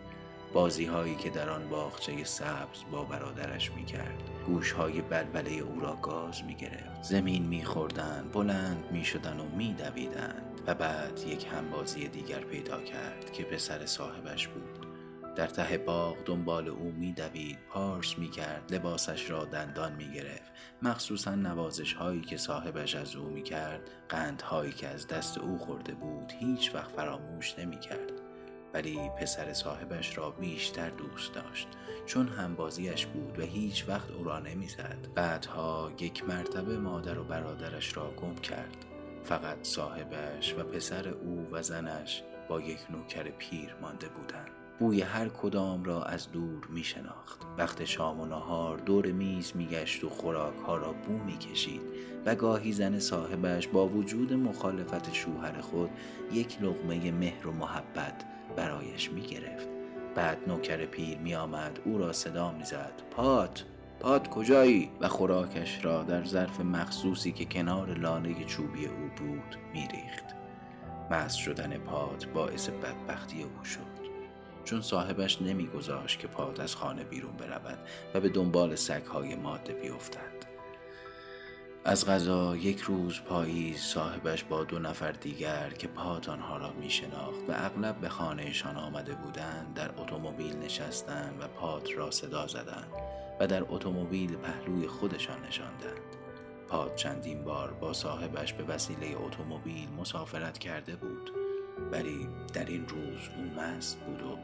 بازی 0.54 0.84
هایی 0.84 1.14
که 1.14 1.30
در 1.30 1.50
آن 1.50 1.68
باغچه 1.68 2.24
سبز 2.24 2.78
با 2.90 3.04
برادرش 3.04 3.72
می 3.72 3.84
کرد 3.84 4.22
گوش 4.46 4.72
های 4.72 5.00
بلبله 5.00 5.50
او 5.50 5.80
را 5.80 5.96
گاز 5.96 6.44
می 6.44 6.54
گرفت 6.54 7.02
زمین 7.02 7.46
می 7.46 7.64
خوردن 7.64 8.30
بلند 8.32 8.84
می 8.92 9.04
شدن 9.04 9.40
و 9.40 9.44
می 9.56 9.72
دویدند 9.72 10.60
و 10.66 10.74
بعد 10.74 11.20
یک 11.26 11.46
همبازی 11.52 12.08
دیگر 12.08 12.40
پیدا 12.40 12.80
کرد 12.80 13.32
که 13.32 13.44
پسر 13.44 13.86
صاحبش 13.86 14.48
بود. 14.48 14.86
در 15.36 15.46
ته 15.46 15.78
باغ 15.78 16.16
دنبال 16.24 16.68
او 16.68 16.92
میدوید 16.92 17.58
پارس 17.68 18.18
می‌کرد 18.18 18.74
لباسش 18.74 19.30
را 19.30 19.44
دندان 19.44 19.92
می‌گرفت. 19.92 20.52
مخصوصا 20.82 21.34
نوازش 21.34 21.92
هایی 21.92 22.20
که 22.20 22.36
صاحبش 22.36 22.94
از 22.94 23.16
او 23.16 23.28
می‌کرد 23.28 23.90
قندهایی 24.08 24.72
که 24.72 24.88
از 24.88 25.06
دست 25.06 25.38
او 25.38 25.58
خورده 25.58 25.94
بود 25.94 26.32
هیچ 26.38 26.74
وقت 26.74 26.92
فراموش 26.92 27.58
نمی‌کرد. 27.58 28.13
ولی 28.74 29.10
پسر 29.20 29.52
صاحبش 29.52 30.18
را 30.18 30.30
بیشتر 30.30 30.90
دوست 30.90 31.34
داشت. 31.34 31.68
چون 32.06 32.28
همبازیش 32.28 33.06
بود 33.06 33.38
و 33.38 33.42
هیچ 33.42 33.88
وقت 33.88 34.10
او 34.10 34.24
را 34.24 34.38
نمی‌زد. 34.38 35.08
بعدها 35.14 35.92
یک 36.00 36.24
مرتبه 36.24 36.78
مادر 36.78 37.18
و 37.18 37.24
برادرش 37.24 37.96
را 37.96 38.10
گم 38.10 38.34
کرد. 38.34 38.84
فقط 39.24 39.58
صاحبش 39.62 40.54
و 40.54 40.62
پسر 40.62 41.08
او 41.08 41.48
و 41.52 41.62
زنش 41.62 42.22
با 42.48 42.60
یک 42.60 42.90
نوکر 42.90 43.22
پیر 43.22 43.74
مانده 43.82 44.08
بودند. 44.08 44.50
بوی 44.78 45.02
هر 45.02 45.28
کدام 45.28 45.84
را 45.84 46.02
از 46.02 46.32
دور 46.32 46.66
می 46.66 46.84
شناخت 46.84 47.38
وقت 47.58 47.84
شام 47.84 48.20
و 48.20 48.26
نهار 48.26 48.78
دور 48.78 49.06
میز 49.06 49.52
می 49.54 49.66
گشت 49.66 50.04
و 50.04 50.08
خوراک 50.08 50.56
ها 50.66 50.76
را 50.76 50.92
بو 50.92 51.12
می 51.12 51.38
کشید 51.38 51.82
و 52.26 52.34
گاهی 52.34 52.72
زن 52.72 52.98
صاحبش 52.98 53.68
با 53.68 53.88
وجود 53.88 54.32
مخالفت 54.32 55.12
شوهر 55.12 55.60
خود 55.60 55.90
یک 56.32 56.62
لغمه 56.62 57.10
مهر 57.10 57.46
و 57.46 57.52
محبت 57.52 58.24
برایش 58.56 59.10
می 59.10 59.22
گرفت 59.22 59.68
بعد 60.14 60.38
نوکر 60.46 60.86
پیر 60.86 61.18
می 61.18 61.34
آمد 61.34 61.80
او 61.84 61.98
را 61.98 62.12
صدا 62.12 62.52
می 62.52 62.64
زد 62.64 63.02
پات 63.10 63.64
پات 64.00 64.28
کجایی؟ 64.28 64.90
و 65.00 65.08
خوراکش 65.08 65.84
را 65.84 66.02
در 66.02 66.24
ظرف 66.24 66.60
مخصوصی 66.60 67.32
که 67.32 67.44
کنار 67.44 67.94
لانه 67.94 68.44
چوبی 68.44 68.86
او 68.86 69.10
بود 69.16 69.56
می 69.72 69.88
ریخت 69.88 70.24
مست 71.10 71.38
شدن 71.38 71.78
پات 71.78 72.26
باعث 72.26 72.68
بدبختی 72.68 73.42
او 73.42 73.64
شد. 73.64 74.04
چون 74.64 74.80
صاحبش 74.80 75.42
نمیگذاشت 75.42 76.18
که 76.18 76.26
پات 76.26 76.60
از 76.60 76.76
خانه 76.76 77.04
بیرون 77.04 77.36
برود 77.36 77.78
و 78.14 78.20
به 78.20 78.28
دنبال 78.28 78.74
سگهای 78.74 79.34
ماده 79.34 79.72
بیفتد. 79.72 80.43
از 81.86 82.06
غذا 82.06 82.56
یک 82.56 82.80
روز 82.80 83.20
پاییز 83.20 83.80
صاحبش 83.80 84.44
با 84.44 84.64
دو 84.64 84.78
نفر 84.78 85.12
دیگر 85.12 85.70
که 85.70 85.88
پات 85.88 86.28
آنها 86.28 86.56
را 86.56 86.72
می 86.72 86.90
شناخت 86.90 87.40
و 87.48 87.52
اغلب 87.52 87.96
به 87.96 88.08
خانهشان 88.08 88.76
آمده 88.76 89.14
بودند 89.14 89.74
در 89.74 89.90
اتومبیل 89.96 90.56
نشستند 90.56 91.40
و 91.40 91.48
پات 91.48 91.88
را 91.96 92.10
صدا 92.10 92.46
زدند 92.46 92.92
و 93.40 93.46
در 93.46 93.64
اتومبیل 93.68 94.36
پهلوی 94.36 94.88
خودشان 94.88 95.42
نشاندند. 95.48 96.00
پات 96.68 96.96
چندین 96.96 97.44
بار 97.44 97.72
با 97.72 97.92
صاحبش 97.92 98.52
به 98.52 98.64
وسیله 98.64 99.16
اتومبیل 99.16 99.88
مسافرت 99.98 100.58
کرده 100.58 100.96
بود 100.96 101.30
ولی 101.92 102.28
در 102.52 102.64
این 102.64 102.88
روز 102.88 103.18
او 103.36 103.60
مست 103.60 104.00
بود 104.00 104.22
و 104.22 104.38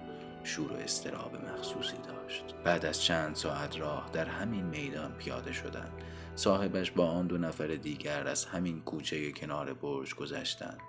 شور 0.45 0.73
و 0.73 0.77
استراب 0.77 1.37
مخصوصی 1.37 1.97
داشت. 1.97 2.55
بعد 2.65 2.87
از 2.87 3.03
چند 3.03 3.35
ساعت 3.35 3.79
راه 3.79 4.11
در 4.13 4.25
همین 4.25 4.65
میدان 4.65 5.13
پیاده 5.13 5.53
شدند 5.53 5.93
صاحبش 6.35 6.91
با 6.91 7.07
آن 7.07 7.27
دو 7.27 7.39
نفر 7.39 7.67
دیگر 7.67 8.27
از 8.27 8.45
همین 8.45 8.81
کوچه 8.81 9.33
کنار 9.33 9.75
برج 9.75 10.15
گذشتند. 10.15 10.81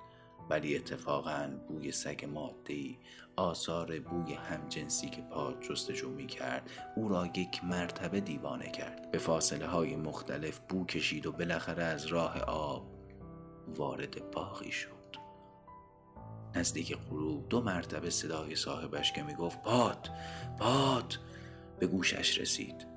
ولی 0.50 0.76
اتفاقا 0.76 1.50
بوی 1.68 1.92
سگ 1.92 2.26
مادهی 2.34 2.98
آثار 3.36 4.00
بوی 4.00 4.34
همجنسی 4.34 5.10
که 5.10 5.22
پاد 5.22 5.62
جستجو 5.62 6.10
می 6.10 6.28
کرد 6.28 6.70
او 6.96 7.10
را 7.10 7.26
یک 7.26 7.64
مرتبه 7.64 8.20
دیوانه 8.20 8.72
کرد. 8.72 9.12
به 9.12 9.18
فاصله 9.18 9.68
های 9.68 9.96
مختلف 9.96 10.60
بو 10.70 10.86
کشید 10.86 11.26
و 11.26 11.32
بالاخره 11.32 11.84
از 11.84 12.06
راه 12.06 12.42
آب 12.42 12.92
وارد 13.68 14.32
باغی 14.32 14.72
شد. 14.72 15.02
نزدیک 16.56 16.98
غروب 16.98 17.50
دو 17.50 17.62
مرتبه 17.62 18.10
صدای 18.10 18.56
صاحبش 18.56 19.12
که 19.14 19.24
می‌گفت 19.24 19.62
پات 19.62 20.10
پات 20.60 21.20
به 21.80 21.88
گوشش 21.88 22.40
رسید. 22.40 22.91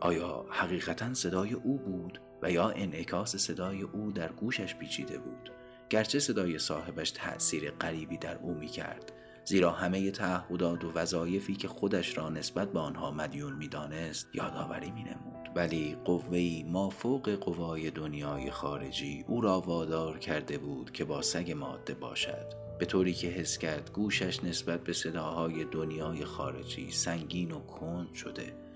آیا 0.00 0.44
حقیقتا 0.50 1.14
صدای 1.14 1.52
او 1.52 1.78
بود 1.78 2.20
و 2.42 2.50
یا 2.50 2.68
انعکاس 2.68 3.36
صدای 3.36 3.82
او 3.82 4.12
در 4.12 4.32
گوشش 4.32 4.74
پیچیده 4.74 5.18
بود؟ 5.18 5.52
گرچه 5.90 6.18
صدای 6.18 6.58
صاحبش 6.58 7.10
تأثیر 7.10 7.70
غریبی 7.70 8.16
در 8.16 8.38
او 8.38 8.54
می 8.54 8.66
کرد 8.66 9.12
زیرا 9.44 9.70
همه 9.70 10.10
تعهدات 10.10 10.84
و 10.84 10.92
وظایفی 10.92 11.56
که 11.56 11.68
خودش 11.68 12.18
را 12.18 12.28
نسبت 12.28 12.72
به 12.72 12.78
آنها 12.78 13.10
مدیون 13.10 13.52
می‌دانست 13.52 14.28
یادآوری 14.34 14.90
می 14.90 15.02
نمود 15.02 15.50
ولی 15.54 15.96
قوهی 16.04 16.62
ما 16.68 16.90
فوق 16.90 17.30
قوای 17.30 17.90
دنیای 17.90 18.50
خارجی 18.50 19.24
او 19.28 19.40
را 19.40 19.60
وادار 19.60 20.18
کرده 20.18 20.58
بود 20.58 20.90
که 20.92 21.04
با 21.04 21.22
سگ 21.22 21.52
ماده 21.52 21.94
باشد. 21.94 22.46
به 22.78 22.86
طوری 22.86 23.12
که 23.12 23.28
حس 23.28 23.58
کرد 23.58 23.90
گوشش 23.92 24.44
نسبت 24.44 24.84
به 24.84 24.92
صداهای 24.92 25.64
دنیای 25.64 26.24
خارجی 26.24 26.90
سنگین 26.90 27.50
و 27.52 27.60
کند 27.60 28.14
شده. 28.14 28.67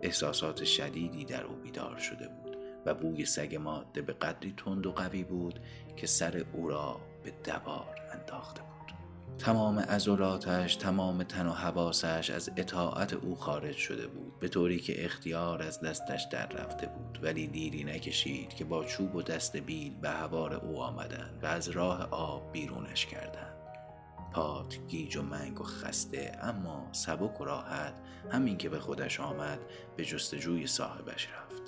احساسات 0.00 0.64
شدیدی 0.64 1.24
در 1.24 1.44
او 1.44 1.56
بیدار 1.56 1.98
شده 1.98 2.28
بود 2.28 2.56
و 2.86 2.94
بوی 2.94 3.24
سگ 3.24 3.56
ماده 3.56 4.02
به 4.02 4.12
قدری 4.12 4.54
تند 4.56 4.86
و 4.86 4.92
قوی 4.92 5.24
بود 5.24 5.60
که 5.96 6.06
سر 6.06 6.44
او 6.52 6.68
را 6.68 7.00
به 7.24 7.32
دوار 7.44 7.94
انداخته 8.12 8.60
بود. 8.60 8.92
تمام 9.38 9.78
عضلاتش 9.78 10.76
تمام 10.76 11.22
تن 11.22 11.46
و 11.46 11.52
حواسش 11.52 12.30
از 12.30 12.50
اطاعت 12.56 13.12
او 13.12 13.36
خارج 13.36 13.76
شده 13.76 14.06
بود 14.06 14.38
به 14.40 14.48
طوری 14.48 14.78
که 14.78 15.04
اختیار 15.04 15.62
از 15.62 15.80
دستش 15.80 16.26
در 16.32 16.46
رفته 16.46 16.86
بود. 16.86 17.18
ولی 17.22 17.46
دیری 17.46 17.84
نکشید 17.84 18.48
که 18.48 18.64
با 18.64 18.84
چوب 18.84 19.14
و 19.14 19.22
دست 19.22 19.56
بیل 19.56 19.94
به 20.00 20.10
هوار 20.10 20.54
او 20.54 20.82
آمدند 20.82 21.38
و 21.42 21.46
از 21.46 21.68
راه 21.68 22.08
آب 22.10 22.52
بیرونش 22.52 23.06
کردند. 23.06 23.55
پات 24.36 24.78
گیج 24.88 25.16
و 25.16 25.22
منگ 25.22 25.60
و 25.60 25.64
خسته 25.64 26.38
اما 26.42 26.88
سبک 26.92 27.40
و 27.40 27.44
راحت 27.44 27.94
همین 28.30 28.58
که 28.58 28.68
به 28.68 28.80
خودش 28.80 29.20
آمد 29.20 29.58
به 29.96 30.04
جستجوی 30.04 30.66
صاحبش 30.66 31.28
رفت. 31.28 31.62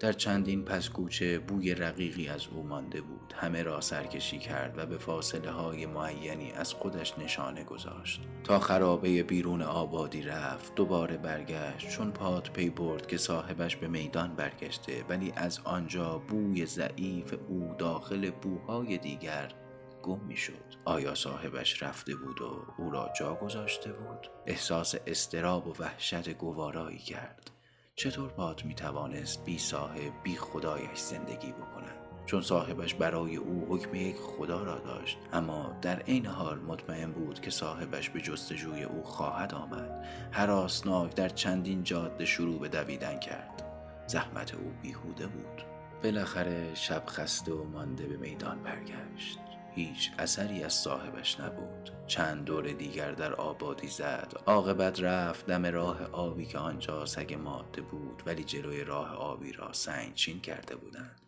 در 0.00 0.12
چندین 0.12 0.64
پس 0.64 0.88
کوچه 0.88 1.38
بوی 1.38 1.74
رقیقی 1.74 2.28
از 2.28 2.46
او 2.46 2.62
مانده 2.62 3.00
بود 3.00 3.34
همه 3.36 3.62
را 3.62 3.80
سرکشی 3.80 4.38
کرد 4.38 4.78
و 4.78 4.86
به 4.86 4.98
فاصله 4.98 5.50
های 5.50 5.86
معینی 5.86 6.52
از 6.52 6.74
خودش 6.74 7.18
نشانه 7.18 7.64
گذاشت. 7.64 8.20
تا 8.44 8.58
خرابه 8.58 9.22
بیرون 9.22 9.62
آبادی 9.62 10.22
رفت 10.22 10.74
دوباره 10.74 11.16
برگشت 11.16 11.88
چون 11.88 12.10
پات 12.10 12.50
پی 12.52 12.70
برد 12.70 13.06
که 13.06 13.18
صاحبش 13.18 13.76
به 13.76 13.88
میدان 13.88 14.34
برگشته 14.34 15.04
ولی 15.08 15.32
از 15.36 15.60
آنجا 15.64 16.18
بوی 16.18 16.66
ضعیف 16.66 17.34
او 17.48 17.74
داخل 17.78 18.30
بوهای 18.30 18.98
دیگر 18.98 19.59
گم 20.02 20.20
می 20.20 20.36
شد 20.36 20.74
آیا 20.84 21.14
صاحبش 21.14 21.82
رفته 21.82 22.14
بود 22.14 22.40
و 22.42 22.64
او 22.78 22.90
را 22.90 23.10
جا 23.18 23.34
گذاشته 23.34 23.92
بود؟ 23.92 24.30
احساس 24.46 24.94
استراب 25.06 25.66
و 25.66 25.74
وحشت 25.78 26.28
گوارایی 26.28 26.98
کرد. 26.98 27.50
چطور 27.94 28.30
پات 28.30 28.64
می 28.64 28.74
توانست 28.74 29.44
بی 29.44 29.58
صاحب 29.58 30.12
بی 30.22 30.36
خدایش 30.36 30.98
زندگی 30.98 31.52
بکند؟ 31.52 32.00
چون 32.26 32.42
صاحبش 32.42 32.94
برای 32.94 33.36
او 33.36 33.66
حکم 33.68 33.94
یک 33.94 34.16
خدا 34.16 34.62
را 34.62 34.78
داشت 34.78 35.18
اما 35.32 35.76
در 35.82 35.98
عین 35.98 36.26
حال 36.26 36.58
مطمئن 36.58 37.12
بود 37.12 37.40
که 37.40 37.50
صاحبش 37.50 38.10
به 38.10 38.20
جستجوی 38.20 38.82
او 38.82 39.02
خواهد 39.02 39.54
آمد. 39.54 40.06
هراسناک 40.32 41.14
در 41.14 41.28
چندین 41.28 41.82
جاده 41.82 42.24
شروع 42.24 42.60
به 42.60 42.68
دویدن 42.68 43.18
کرد. 43.18 43.62
زحمت 44.06 44.54
او 44.54 44.72
بیهوده 44.82 45.26
بود. 45.26 45.62
بالاخره 46.02 46.74
شب 46.74 47.02
خسته 47.06 47.52
و 47.52 47.64
مانده 47.64 48.06
به 48.06 48.16
میدان 48.16 48.62
برگشت. 48.62 49.49
هیچ 49.74 50.10
اثری 50.18 50.64
از 50.64 50.72
صاحبش 50.72 51.40
نبود. 51.40 51.90
چند 52.06 52.44
دور 52.44 52.72
دیگر 52.72 53.12
در 53.12 53.34
آبادی 53.34 53.88
زد. 53.88 54.32
عاقبت 54.46 55.00
رفت 55.00 55.46
دم 55.46 55.66
راه 55.66 56.02
آبی 56.12 56.46
که 56.46 56.58
آنجا 56.58 57.06
سگ 57.06 57.34
ماده 57.34 57.82
بود 57.82 58.22
ولی 58.26 58.44
جلوی 58.44 58.84
راه 58.84 59.14
آبی 59.14 59.52
را 59.52 59.72
سنگ 59.72 60.14
چین 60.14 60.40
کرده 60.40 60.76
بودند. 60.76 61.20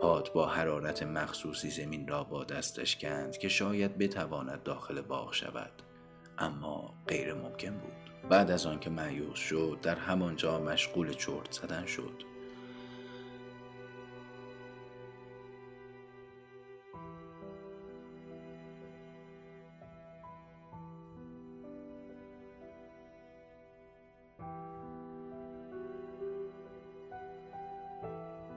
پات 0.00 0.32
با 0.32 0.46
حرارت 0.46 1.02
مخصوصی 1.02 1.70
زمین 1.70 2.08
را 2.08 2.24
با 2.24 2.44
دستش 2.44 2.96
کند 2.96 3.38
که 3.38 3.48
شاید 3.48 3.98
بتواند 3.98 4.62
داخل 4.62 5.00
باغ 5.00 5.32
شود. 5.32 5.82
اما 6.38 6.94
غیر 7.06 7.34
ممکن 7.34 7.70
بود. 7.70 8.28
بعد 8.30 8.50
از 8.50 8.66
آنکه 8.66 8.90
معیوس 8.90 9.38
شد 9.38 9.78
در 9.82 9.96
همانجا 9.96 10.60
مشغول 10.60 11.12
چرت 11.12 11.52
زدن 11.52 11.86
شد. 11.86 12.29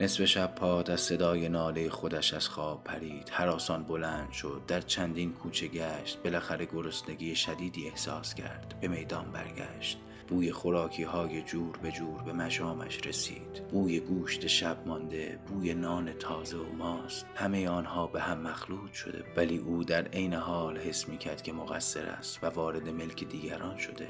نصف 0.04 0.26
شب 0.26 0.56
پاد 0.56 0.92
از 0.92 1.02
صدای 1.02 1.50
ناله 1.50 1.90
خودش 1.90 2.34
از 2.34 2.48
خواب 2.48 2.84
پرید. 2.84 3.30
حراسان 3.30 3.84
بلند 3.84 4.32
شد. 4.32 4.62
در 4.68 4.82
چندین 4.82 5.34
کوچه 5.34 5.68
گشت. 5.68 6.24
بالاخره 6.24 6.66
گرسنگی 6.66 7.36
شدیدی 7.36 7.88
احساس 7.88 8.34
کرد. 8.34 8.76
به 8.82 8.88
میدان 8.88 9.32
برگشت. 9.32 9.98
بوی 10.28 10.52
خوراکی 10.52 11.04
های 11.04 11.42
جور 11.42 11.78
به 11.78 11.92
جور 11.92 12.24
به 12.24 12.34
مشامش 12.34 13.08
رسید. 13.08 13.68
بوی 13.72 14.00
گوشت 14.00 14.48
شب 14.48 14.78
مانده. 14.86 15.40
بوی 15.48 15.74
نان 15.74 16.14
تازه 16.14 16.58
و 16.58 16.76
ماست. 16.78 17.26
همه 17.36 17.70
آنها 17.70 18.08
به 18.08 18.22
هم 18.22 18.40
مخلوط 18.40 18.94
شده. 18.94 19.24
ولی 19.38 19.58
او 19.58 19.84
در 19.84 20.08
عین 20.08 20.34
حال 20.34 20.78
حس 20.78 21.10
می 21.10 21.18
کرد 21.18 21.42
که 21.42 21.54
مقصر 21.54 22.06
است 22.06 22.44
و 22.44 22.48
وارد 22.48 22.90
ملک 22.90 23.24
دیگران 23.24 23.78
شده. 23.78 24.08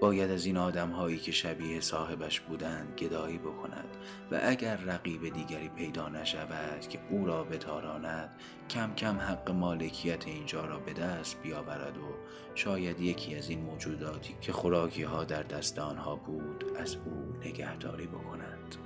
باید 0.00 0.30
از 0.30 0.46
این 0.46 0.56
آدم 0.56 0.90
هایی 0.90 1.18
که 1.18 1.32
شبیه 1.32 1.80
صاحبش 1.80 2.40
بودند 2.40 2.94
گدایی 2.98 3.38
بکند 3.38 3.96
و 4.30 4.40
اگر 4.42 4.76
رقیب 4.76 5.32
دیگری 5.34 5.68
پیدا 5.68 6.08
نشود 6.08 6.80
که 6.80 7.00
او 7.10 7.26
را 7.26 7.44
بتاراند 7.44 8.30
کم 8.70 8.94
کم 8.94 9.18
حق 9.18 9.50
مالکیت 9.50 10.26
اینجا 10.26 10.64
را 10.64 10.78
به 10.78 10.92
دست 10.92 11.42
بیاورد 11.42 11.98
و 11.98 12.14
شاید 12.54 13.00
یکی 13.00 13.36
از 13.36 13.50
این 13.50 13.60
موجوداتی 13.60 14.36
که 14.40 14.52
خوراکی 14.52 15.02
ها 15.02 15.24
در 15.24 15.42
دست 15.42 15.78
آنها 15.78 16.16
بود 16.16 16.64
از 16.76 16.96
او 16.96 17.34
نگهداری 17.40 18.06
بکند. 18.06 18.76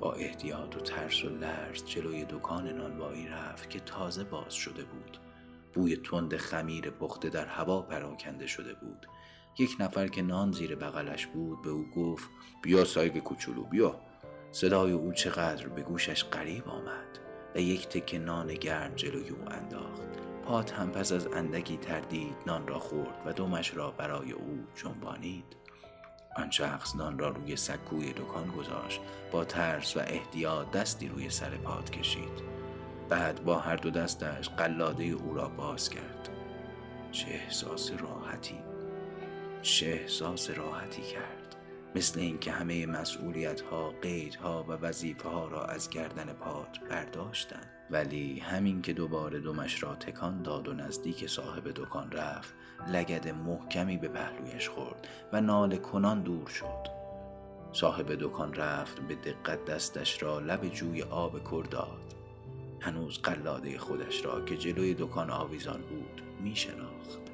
با 0.00 0.12
احتیاط 0.12 0.76
و 0.76 0.80
ترس 0.80 1.24
و 1.24 1.28
لرز 1.28 1.84
جلوی 1.84 2.24
دکان 2.24 2.68
نانوایی 2.68 3.26
رفت 3.28 3.70
که 3.70 3.80
تازه 3.80 4.24
باز 4.24 4.54
شده 4.54 4.84
بود. 4.84 5.18
بوی 5.74 5.96
تند 5.96 6.36
خمیر 6.36 6.90
پخته 6.90 7.28
در 7.28 7.46
هوا 7.46 7.82
پراکنده 7.82 8.46
شده 8.46 8.74
بود. 8.74 9.06
یک 9.58 9.76
نفر 9.80 10.08
که 10.08 10.22
نان 10.22 10.52
زیر 10.52 10.74
بغلش 10.74 11.26
بود 11.26 11.62
به 11.62 11.70
او 11.70 11.90
گفت 11.96 12.30
بیا 12.62 12.84
سایگ 12.84 13.18
کوچولو 13.18 13.64
بیا. 13.64 14.00
صدای 14.52 14.92
او 14.92 15.12
چقدر 15.12 15.68
به 15.68 15.82
گوشش 15.82 16.24
قریب 16.24 16.68
آمد 16.68 17.18
و 17.54 17.60
یک 17.60 17.88
تکه 17.88 18.18
نان 18.18 18.54
گرم 18.54 18.94
جلوی 18.94 19.28
او 19.28 19.52
انداخت. 19.52 20.02
پات 20.44 20.72
هم 20.72 20.90
پس 20.90 21.12
از 21.12 21.26
اندکی 21.26 21.76
تردید 21.76 22.36
نان 22.46 22.68
را 22.68 22.78
خورد 22.78 23.22
و 23.26 23.32
دومش 23.32 23.74
را 23.74 23.90
برای 23.90 24.32
او 24.32 24.64
جنبانید. 24.74 25.56
آن 26.36 26.50
شخص 26.50 26.96
نان 26.96 27.18
را 27.18 27.28
روی 27.28 27.56
سکوی 27.56 28.12
دکان 28.12 28.48
گذاشت 28.48 29.00
با 29.32 29.44
ترس 29.44 29.96
و 29.96 30.00
احتیاط 30.00 30.70
دستی 30.70 31.08
روی 31.08 31.30
سر 31.30 31.50
پات 31.50 31.90
کشید. 31.90 32.59
بعد 33.10 33.44
با 33.44 33.58
هر 33.58 33.76
دو 33.76 33.90
دستش 33.90 34.48
قلاده 34.48 35.04
او 35.04 35.34
را 35.34 35.48
باز 35.48 35.88
کرد. 35.88 36.28
چه 37.12 37.28
احساس 37.28 37.92
راحتی. 37.92 38.58
چه 39.62 39.86
احساس 39.86 40.50
راحتی 40.50 41.02
کرد. 41.02 41.56
مثل 41.94 42.20
اینکه 42.20 42.52
همه 42.52 42.86
مسئولیت 42.86 43.60
ها 43.60 43.90
قید 44.02 44.34
ها 44.34 44.64
و 44.68 44.72
وظیفه 44.72 45.28
ها 45.28 45.48
را 45.48 45.64
از 45.64 45.90
گردن 45.90 46.32
پات 46.32 46.80
برداشتن 46.90 47.62
ولی 47.90 48.38
همین 48.38 48.82
که 48.82 48.92
دوباره 48.92 49.40
دومش 49.40 49.82
را 49.82 49.94
تکان 49.94 50.42
داد 50.42 50.68
و 50.68 50.72
نزدیک 50.72 51.26
صاحب 51.26 51.70
دکان 51.74 52.12
رفت 52.12 52.54
لگد 52.88 53.28
محکمی 53.28 53.96
به 53.96 54.08
پهلویش 54.08 54.68
خورد 54.68 55.08
و 55.32 55.40
نال 55.40 55.76
کنان 55.76 56.22
دور 56.22 56.48
شد. 56.48 56.88
صاحب 57.72 58.14
دکان 58.20 58.54
رفت 58.54 59.00
به 59.00 59.14
دقت 59.14 59.64
دستش 59.64 60.22
را 60.22 60.38
لب 60.38 60.68
جوی 60.68 61.02
آب 61.02 61.44
کر 61.50 61.62
داد 61.62 62.19
هنوز 62.80 63.18
قلاده 63.18 63.78
خودش 63.78 64.24
را 64.24 64.44
که 64.44 64.56
جلوی 64.56 64.94
دکان 64.94 65.30
آویزان 65.30 65.80
بود 65.82 66.22
می 66.40 66.54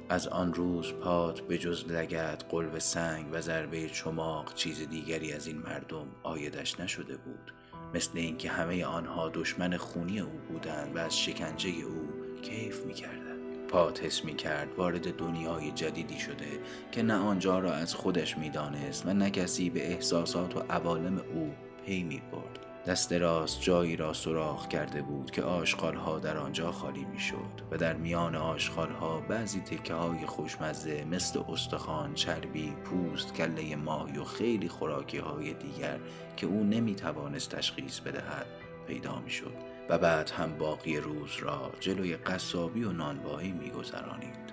از 0.09 0.27
آن 0.27 0.53
روز 0.53 0.93
پات 0.93 1.41
به 1.41 1.57
جز 1.57 1.85
لگت 1.85 2.45
قلب 2.49 2.79
سنگ 2.79 3.25
و 3.31 3.41
ضربه 3.41 3.89
چماق 3.89 4.53
چیز 4.53 4.89
دیگری 4.89 5.33
از 5.33 5.47
این 5.47 5.57
مردم 5.57 6.07
آیدش 6.23 6.79
نشده 6.79 7.17
بود. 7.17 7.53
مثل 7.93 8.11
اینکه 8.17 8.49
همه 8.49 8.85
آنها 8.85 9.29
دشمن 9.29 9.77
خونی 9.77 10.19
او 10.19 10.39
بودند 10.49 10.95
و 10.95 10.99
از 10.99 11.19
شکنجه 11.19 11.69
او 11.69 12.09
کیف 12.41 12.85
می‌کردند. 12.85 13.67
پات 13.67 14.03
حس 14.03 14.25
می‌کرد 14.25 14.75
وارد 14.77 15.17
دنیای 15.17 15.71
جدیدی 15.71 16.19
شده 16.19 16.59
که 16.91 17.03
نه 17.03 17.15
آنجا 17.15 17.59
را 17.59 17.73
از 17.73 17.95
خودش 17.95 18.37
می‌دانست 18.37 19.05
و 19.05 19.13
نه 19.13 19.29
کسی 19.29 19.69
به 19.69 19.87
احساسات 19.91 20.55
و 20.55 20.59
عوالم 20.59 21.17
او 21.33 21.53
پی 21.85 22.03
می‌برد. 22.03 22.66
دست 22.87 23.13
راست 23.13 23.61
جایی 23.61 23.95
را 23.95 24.13
سوراخ 24.13 24.67
کرده 24.67 25.01
بود 25.01 25.31
که 25.31 25.41
ها 25.41 26.19
در 26.19 26.37
آنجا 26.37 26.71
خالی 26.71 27.05
می‌شد 27.05 27.61
و 27.71 27.77
در 27.77 27.93
میان 27.93 28.35
ها 28.35 29.19
بعضی 29.19 29.59
تکه 29.59 29.93
های 29.93 30.25
خوشمزه 30.25 31.05
مثل 31.11 31.39
استخوان، 31.49 32.13
چربی، 32.13 32.73
پوست، 32.85 33.33
کله 33.33 33.75
ماهی 33.75 34.17
و 34.17 34.23
خیلی 34.23 34.69
خوراکی 34.69 35.17
های 35.17 35.53
دیگر 35.53 35.99
که 36.37 36.47
او 36.47 36.63
نمی 36.63 36.95
توانست 36.95 37.55
تشخیص 37.55 37.99
بدهد 37.99 38.45
پیدا 38.87 39.19
می 39.19 39.31
شد 39.31 39.53
و 39.89 39.97
بعد 39.97 40.29
هم 40.29 40.57
باقی 40.57 40.97
روز 40.97 41.29
را 41.39 41.71
جلوی 41.79 42.17
قصابی 42.17 42.83
و 42.83 42.91
نانوایی 42.91 43.51
میگذرانید. 43.51 44.46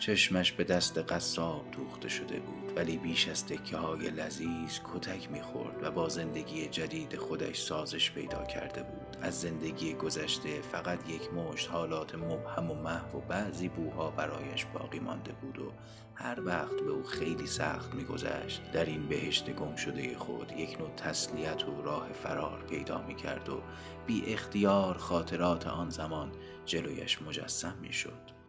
چشمش 0.00 0.52
به 0.52 0.64
دست 0.64 0.98
قصاب 0.98 1.70
دوخته 1.70 2.08
شده 2.08 2.40
بود 2.40 2.72
ولی 2.76 2.96
بیش 2.96 3.28
از 3.28 3.46
تکه 3.46 3.76
های 3.76 4.10
لذیذ 4.10 4.78
کتک 4.94 5.30
می‌خورد 5.30 5.82
و 5.82 5.90
با 5.90 6.08
زندگی 6.08 6.66
جدید 6.66 7.16
خودش 7.16 7.60
سازش 7.60 8.10
پیدا 8.10 8.44
کرده 8.44 8.82
بود. 8.82 9.16
از 9.22 9.40
زندگی 9.40 9.94
گذشته 9.94 10.60
فقط 10.60 11.10
یک 11.10 11.34
مشت 11.34 11.70
حالات 11.70 12.14
مبهم 12.14 12.70
و 12.70 12.74
محو 12.74 13.18
و 13.18 13.20
بعضی 13.20 13.68
بوها 13.68 14.10
برایش 14.10 14.64
باقی 14.64 14.98
مانده 14.98 15.32
بود 15.32 15.58
و 15.58 15.72
هر 16.14 16.40
وقت 16.46 16.80
به 16.80 16.90
او 16.90 17.02
خیلی 17.02 17.46
سخت 17.46 17.94
میگذشت 17.94 18.72
در 18.72 18.84
این 18.84 19.08
بهشت 19.08 19.50
گم 19.50 19.76
شده 19.76 20.16
خود 20.18 20.52
یک 20.52 20.80
نوع 20.80 20.90
تسلیت 20.90 21.68
و 21.68 21.82
راه 21.82 22.12
فرار 22.12 22.64
پیدا 22.70 23.02
می‌کرد 23.02 23.48
و 23.48 23.62
بی 24.06 24.24
اختیار 24.26 24.98
خاطرات 24.98 25.66
آن 25.66 25.90
زمان 25.90 26.32
جلویش 26.66 27.22
مجسم 27.22 27.74
می‌شد. 27.82 28.39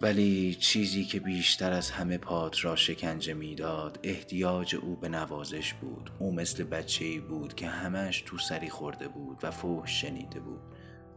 ولی 0.00 0.54
چیزی 0.54 1.04
که 1.04 1.20
بیشتر 1.20 1.72
از 1.72 1.90
همه 1.90 2.18
پات 2.18 2.64
را 2.64 2.76
شکنجه 2.76 3.34
می‌داد 3.34 4.00
احتیاج 4.02 4.76
او 4.76 4.96
به 4.96 5.08
نوازش 5.08 5.74
بود. 5.74 6.10
او 6.18 6.34
مثل 6.34 6.64
بچه 6.64 7.04
ای 7.04 7.18
بود 7.18 7.54
که 7.54 7.66
همش 7.66 8.22
تو 8.26 8.38
سری 8.38 8.70
خورده 8.70 9.08
بود 9.08 9.38
و 9.42 9.50
فوش 9.50 9.90
شنیده 9.90 10.40
بود. 10.40 10.60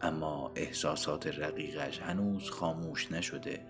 اما 0.02 0.52
احساسات 0.56 1.28
رقیقش 1.28 2.00
هنوز 2.00 2.50
خاموش 2.50 3.12
نشده. 3.12 3.66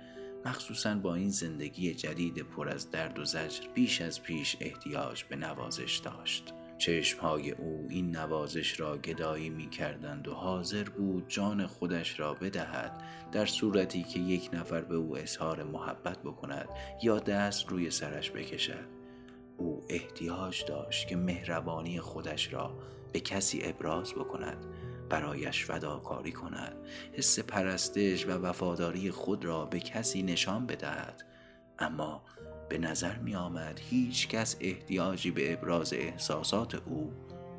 مخصوصا 0.46 0.96
با 0.96 1.16
این 1.16 1.30
زندگی 1.30 1.94
جدید 1.94 2.38
پر 2.38 2.70
از 2.70 2.92
درد 2.92 3.20
و 3.20 3.26
زجر 3.26 3.68
بیش 3.74 4.02
از 4.02 4.24
پیش 4.24 4.58
احتیاج 4.60 5.24
به 5.24 5.36
نوازش 5.36 5.98
داشت. 5.98 6.54
چشمهای 6.80 7.52
او 7.52 7.88
این 7.90 8.16
نوازش 8.16 8.80
را 8.80 8.98
گدایی 8.98 9.50
می 9.50 9.70
کردند 9.70 10.28
و 10.28 10.34
حاضر 10.34 10.84
بود 10.84 11.26
جان 11.28 11.68
خودش 11.68 12.20
را 12.20 12.34
بدهد 12.34 13.04
در 13.32 13.46
صورتی 13.46 14.04
که 14.04 14.20
یک 14.20 14.50
نفر 14.54 14.82
به 14.82 14.96
او 14.96 15.18
اظهار 15.18 15.64
محبت 15.64 16.20
بکند 16.24 16.70
یا 17.04 17.20
دست 17.20 17.70
روی 17.70 17.92
سرش 17.92 18.32
بکشد. 18.32 19.00
او 19.58 19.84
احتیاج 19.90 20.66
داشت 20.66 21.08
که 21.08 21.16
مهربانی 21.16 22.00
خودش 22.00 22.54
را 22.54 22.78
به 23.14 23.20
کسی 23.20 23.62
ابراز 23.64 24.14
بکند 24.14 24.66
برایش 25.10 25.66
فداکاری 25.66 26.32
کند 26.32 26.76
حس 27.14 27.40
پرستش 27.40 28.26
و 28.26 28.32
وفاداری 28.32 29.12
خود 29.12 29.46
را 29.46 29.66
به 29.66 29.80
کسی 29.80 30.24
نشان 30.24 30.66
بدهد. 30.66 31.24
اما 31.80 32.24
به 32.70 32.78
نظر 32.78 33.18
می 33.18 33.36
آمد 33.36 33.80
هیچ 33.90 34.28
کس 34.28 34.56
احتیاجی 34.62 35.32
به 35.32 35.54
ابراز 35.54 35.94
احساسات 35.94 36.76
او 36.76 37.14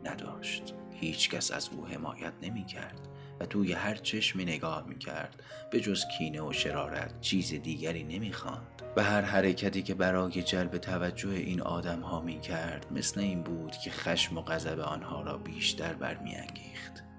نداشت 0.04 0.74
هیچ 0.92 1.30
کس 1.30 1.50
از 1.50 1.70
او 1.72 1.86
حمایت 1.86 2.32
نمی 2.42 2.64
کرد 2.64 3.08
و 3.40 3.46
توی 3.46 3.72
هر 3.72 3.94
چشمی 3.94 4.44
نگاه 4.44 4.86
می 4.88 4.98
کرد 4.98 5.42
به 5.70 5.80
جز 5.80 6.04
کینه 6.18 6.42
و 6.42 6.52
شرارت 6.52 7.20
چیز 7.20 7.54
دیگری 7.54 8.04
نمی 8.04 8.32
خواند. 8.32 8.82
و 8.96 9.02
هر 9.02 9.20
حرکتی 9.20 9.82
که 9.82 9.94
برای 9.94 10.42
جلب 10.42 10.78
توجه 10.78 11.30
این 11.30 11.60
آدم 11.60 12.00
ها 12.00 12.20
می 12.20 12.40
کرد 12.40 12.86
مثل 12.90 13.20
این 13.20 13.42
بود 13.42 13.72
که 13.72 13.90
خشم 13.90 14.38
و 14.38 14.42
غضب 14.42 14.80
آنها 14.80 15.22
را 15.22 15.38
بیشتر 15.38 15.92
برمیانگیخت. 15.92 17.09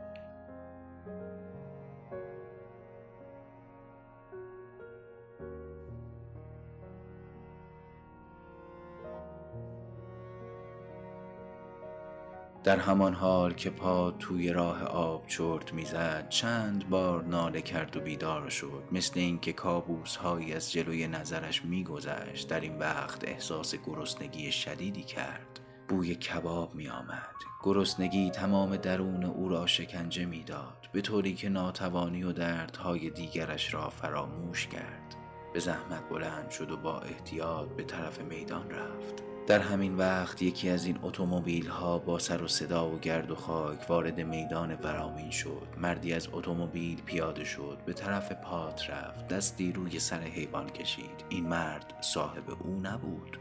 در 12.64 12.78
همان 12.78 13.14
حال 13.14 13.54
که 13.54 13.70
پا 13.70 14.12
توی 14.12 14.54
راه 14.54 14.84
آب 14.84 15.28
چرت 15.28 15.74
می‌زد 15.74 16.30
چند 16.30 16.90
بار 16.90 17.24
ناله 17.24 17.62
کرد 17.62 17.98
و 17.98 18.00
بیدار 18.00 18.50
شد. 18.50 18.84
مثل 18.92 19.20
اینکه 19.20 19.54
کابوس 19.54 20.16
هایی 20.16 20.54
از 20.54 20.72
جلوی 20.72 21.08
نظرش 21.08 21.66
میگذشت 21.66 22.50
در 22.50 22.60
این 22.60 22.80
وقت 22.80 23.28
احساس 23.28 23.76
گرسنگی 23.76 24.52
شدیدی 24.52 25.04
کرد. 25.04 25.60
بوی 25.88 26.16
کباب 26.16 26.76
می 26.76 26.90
آمد 26.90 27.36
گرسنگی 27.64 28.30
تمام 28.30 28.76
درون 28.76 29.24
او 29.24 29.50
را 29.50 29.68
شکنجه 29.68 30.26
می‌داد 30.26 30.90
به 30.94 31.02
طوری 31.02 31.34
که 31.34 31.50
ناتوانی 31.50 32.24
و 32.24 32.32
دردهای 32.32 33.10
دیگرش 33.10 33.74
را 33.74 33.90
فراموش 33.90 34.68
کرد. 34.68 35.16
به 35.54 35.60
زحمت 35.60 36.10
بلند 36.10 36.50
شد 36.50 36.72
و 36.72 36.78
با 36.78 37.00
احتیاط 37.00 37.70
به 37.70 37.84
طرف 37.84 38.22
میدان 38.22 38.70
رفت. 38.70 39.31
در 39.52 39.60
همین 39.60 39.98
وقت 39.98 40.42
یکی 40.42 40.70
از 40.70 40.86
این 40.86 41.00
اتومبیل 41.02 41.68
ها 41.68 41.98
با 41.98 42.20
سر 42.20 42.44
و 42.44 42.48
صدا 42.48 42.90
و 42.90 43.00
گرد 43.00 43.32
و 43.32 43.36
خاک 43.36 43.90
وارد 43.90 44.20
میدان 44.20 44.76
ورامین 44.76 45.32
شد. 45.32 45.68
مردی 45.78 46.14
از 46.14 46.28
اتومبیل 46.32 47.02
پیاده 47.02 47.44
شد 47.44 47.78
به 47.86 47.94
طرف 47.94 48.32
پات 48.32 48.90
رفت 48.90 49.28
دستی 49.28 49.72
روی 49.72 50.00
سر 50.00 50.20
حیوان 50.20 50.70
کشید. 50.70 51.26
این 51.30 51.48
مرد 51.48 51.94
صاحب 52.02 52.44
او 52.64 52.80
نبود. 52.84 53.40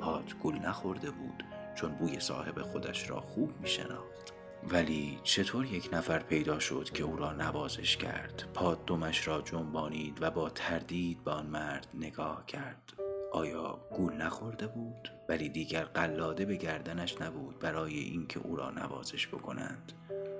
پات 0.00 0.34
گل 0.42 0.54
نخورده 0.54 1.10
بود 1.10 1.44
چون 1.74 1.92
بوی 1.92 2.20
صاحب 2.20 2.62
خودش 2.62 3.10
را 3.10 3.20
خوب 3.20 3.60
می 3.60 3.68
شناخت 3.68 4.32
ولی 4.70 5.18
چطور 5.22 5.66
یک 5.66 5.88
نفر 5.92 6.18
پیدا 6.18 6.58
شد 6.58 6.90
که 6.94 7.04
او 7.04 7.16
را 7.16 7.32
نوازش 7.32 7.96
کرد؟ 7.96 8.44
پات 8.54 8.86
دمش 8.86 9.28
را 9.28 9.42
جنبانید 9.42 10.18
و 10.20 10.30
با 10.30 10.50
تردید 10.50 11.24
به 11.24 11.30
آن 11.30 11.46
مرد 11.46 11.86
نگاه 11.94 12.46
کرد. 12.46 13.05
آیا 13.36 13.78
گول 13.96 14.12
نخورده 14.12 14.66
بود؟ 14.66 15.08
ولی 15.28 15.48
دیگر 15.48 15.82
قلاده 15.84 16.44
به 16.44 16.56
گردنش 16.56 17.20
نبود 17.20 17.58
برای 17.58 17.98
اینکه 17.98 18.40
او 18.40 18.56
را 18.56 18.70
نوازش 18.70 19.26
بکنند. 19.26 19.92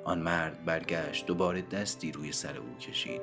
آن 0.05 0.19
مرد 0.19 0.65
برگشت 0.65 1.27
دوباره 1.27 1.63
دستی 1.63 2.13
روی 2.13 2.33
سر 2.33 2.57
او 2.57 2.79
کشید. 2.79 3.21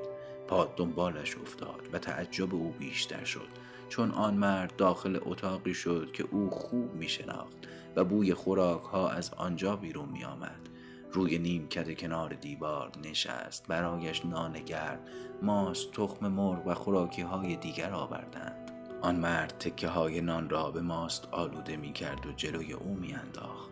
پاد 0.47 0.75
دنبالش 0.75 1.37
افتاد 1.37 1.89
و 1.93 1.99
تعجب 1.99 2.55
او 2.55 2.75
بیشتر 2.79 3.23
شد 3.23 3.47
چون 3.89 4.11
آن 4.11 4.33
مرد 4.33 4.75
داخل 4.75 5.19
اتاقی 5.21 5.73
شد 5.73 6.11
که 6.13 6.25
او 6.31 6.49
خوب 6.49 6.95
می 6.95 7.09
شناخت 7.09 7.57
و 7.95 8.03
بوی 8.03 8.33
خوراک 8.33 8.81
ها 8.81 9.09
از 9.09 9.33
آنجا 9.33 9.75
بیرون 9.75 10.09
می 10.09 10.23
آمد 10.23 10.69
روی 11.11 11.37
نیمکت 11.37 11.97
کنار 11.97 12.33
دیوار 12.33 12.91
نشست 13.03 13.67
برایش 13.67 14.25
نان 14.25 14.53
گرم 14.53 14.99
ماست 15.41 15.91
تخم 15.91 16.27
مرغ 16.27 16.67
و 16.67 16.73
خوراکی 16.73 17.21
های 17.21 17.55
دیگر 17.55 17.93
آوردند. 17.93 18.62
آن 19.03 19.15
مرد 19.15 19.57
تکه 19.59 19.87
های 19.87 20.21
نان 20.21 20.49
را 20.49 20.71
به 20.71 20.81
ماست 20.81 21.27
آلوده 21.31 21.77
می 21.77 21.93
کرد 21.93 22.25
و 22.25 22.31
جلوی 22.31 22.73
او 22.73 22.95
می 22.95 23.13
انداخت. 23.13 23.69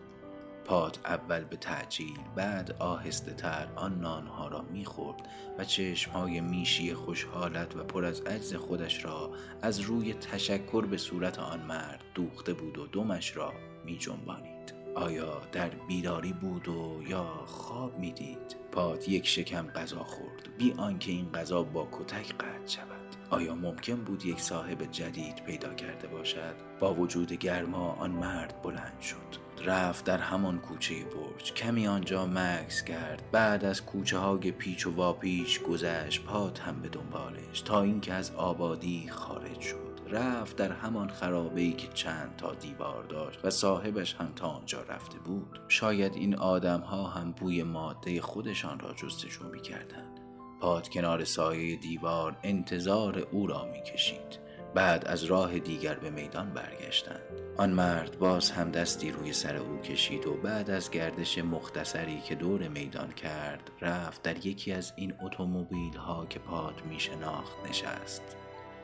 پات 0.65 0.99
اول 1.05 1.43
به 1.43 1.55
تعجیل 1.55 2.17
بعد 2.35 2.75
آهسته 2.79 3.33
تر 3.33 3.67
آن 3.75 3.99
نانها 3.99 4.47
را 4.47 4.61
می‌خورد 4.61 5.27
و 5.57 5.65
چشمهای 5.65 6.41
میشی 6.41 6.93
خوشحالت 6.93 7.75
و 7.75 7.83
پر 7.83 8.05
از 8.05 8.21
عجز 8.21 8.55
خودش 8.55 9.05
را 9.05 9.31
از 9.61 9.79
روی 9.79 10.13
تشکر 10.13 10.85
به 10.85 10.97
صورت 10.97 11.39
آن 11.39 11.59
مرد 11.59 12.03
دوخته 12.15 12.53
بود 12.53 12.77
و 12.77 12.87
دمش 12.87 13.37
را 13.37 13.53
می 13.85 13.97
جنبانید. 13.97 14.73
آیا 14.95 15.41
در 15.51 15.69
بیداری 15.69 16.33
بود 16.33 16.67
و 16.67 17.01
یا 17.07 17.43
خواب 17.45 17.99
می‌دید؟ 17.99 18.55
پات 18.71 19.09
یک 19.09 19.27
شکم 19.27 19.67
غذا 19.67 20.03
خورد 20.03 20.57
بی 20.57 20.73
آنکه 20.77 21.11
این 21.11 21.31
غذا 21.31 21.63
با 21.63 21.87
کتک 21.91 22.33
قطع 22.33 22.67
شود 22.67 23.00
آیا 23.31 23.55
ممکن 23.55 23.95
بود 23.95 24.25
یک 24.25 24.41
صاحب 24.41 24.91
جدید 24.91 25.35
پیدا 25.35 25.73
کرده 25.73 26.07
باشد؟ 26.07 26.55
با 26.79 26.93
وجود 26.93 27.33
گرما 27.33 27.91
آن 27.91 28.11
مرد 28.11 28.61
بلند 28.61 29.01
شد. 29.01 29.41
رفت 29.65 30.05
در 30.05 30.17
همان 30.17 30.59
کوچه 30.59 30.95
برج. 30.95 31.53
کمی 31.53 31.87
آنجا 31.87 32.25
مکس 32.25 32.83
کرد. 32.83 33.23
بعد 33.31 33.65
از 33.65 33.85
کوچه 33.85 34.17
های 34.17 34.51
پیچ 34.51 34.87
و 34.87 34.91
واپیچ 34.91 35.61
گذشت. 35.61 36.23
پات 36.23 36.59
هم 36.59 36.81
به 36.81 36.89
دنبالش. 36.89 37.61
تا 37.61 37.81
اینکه 37.81 38.13
از 38.13 38.31
آبادی 38.31 39.09
خارج 39.09 39.61
شد. 39.61 40.01
رفت 40.09 40.55
در 40.55 40.71
همان 40.71 41.09
خرابه 41.09 41.61
ای 41.61 41.73
که 41.73 41.87
چند 41.87 42.35
تا 42.37 42.53
دیوار 42.53 43.03
داشت 43.03 43.45
و 43.45 43.49
صاحبش 43.49 44.15
هم 44.15 44.31
تا 44.35 44.47
آنجا 44.47 44.81
رفته 44.81 45.19
بود. 45.19 45.59
شاید 45.67 46.15
این 46.15 46.35
آدم 46.35 46.79
ها 46.79 47.07
هم 47.07 47.31
بوی 47.31 47.63
ماده 47.63 48.21
خودشان 48.21 48.79
را 48.79 48.93
جستجو 48.93 49.43
می 49.49 49.61
کردن. 49.61 50.30
پاد 50.61 50.89
کنار 50.89 51.23
سایه 51.23 51.75
دیوار 51.75 52.37
انتظار 52.43 53.27
او 53.31 53.47
را 53.47 53.65
می 53.65 53.83
کشید. 53.83 54.39
بعد 54.75 55.05
از 55.05 55.23
راه 55.23 55.59
دیگر 55.59 55.93
به 55.93 56.09
میدان 56.09 56.53
برگشتند. 56.53 57.41
آن 57.57 57.69
مرد 57.69 58.19
باز 58.19 58.51
هم 58.51 58.71
دستی 58.71 59.11
روی 59.11 59.33
سر 59.33 59.55
او 59.55 59.77
کشید 59.77 60.27
و 60.27 60.33
بعد 60.33 60.69
از 60.69 60.91
گردش 60.91 61.37
مختصری 61.37 62.19
که 62.19 62.35
دور 62.35 62.67
میدان 62.67 63.11
کرد 63.11 63.71
رفت 63.81 64.21
در 64.21 64.45
یکی 64.45 64.71
از 64.71 64.93
این 64.95 65.13
اتومبیل 65.21 65.97
ها 65.97 66.25
که 66.25 66.39
پاد 66.39 66.81
می 66.89 66.99
شناخت 66.99 67.69
نشست. 67.69 68.21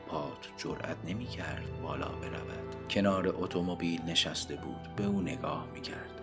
پات 0.08 0.48
جرأت 0.56 0.96
نمی 1.06 1.26
کرد 1.26 1.82
بالا 1.82 2.08
برود. 2.08 2.88
کنار 2.90 3.28
اتومبیل 3.28 4.02
نشسته 4.02 4.56
بود 4.56 4.96
به 4.96 5.04
او 5.04 5.20
نگاه 5.20 5.68
می 5.74 5.80
کرد 5.80 6.17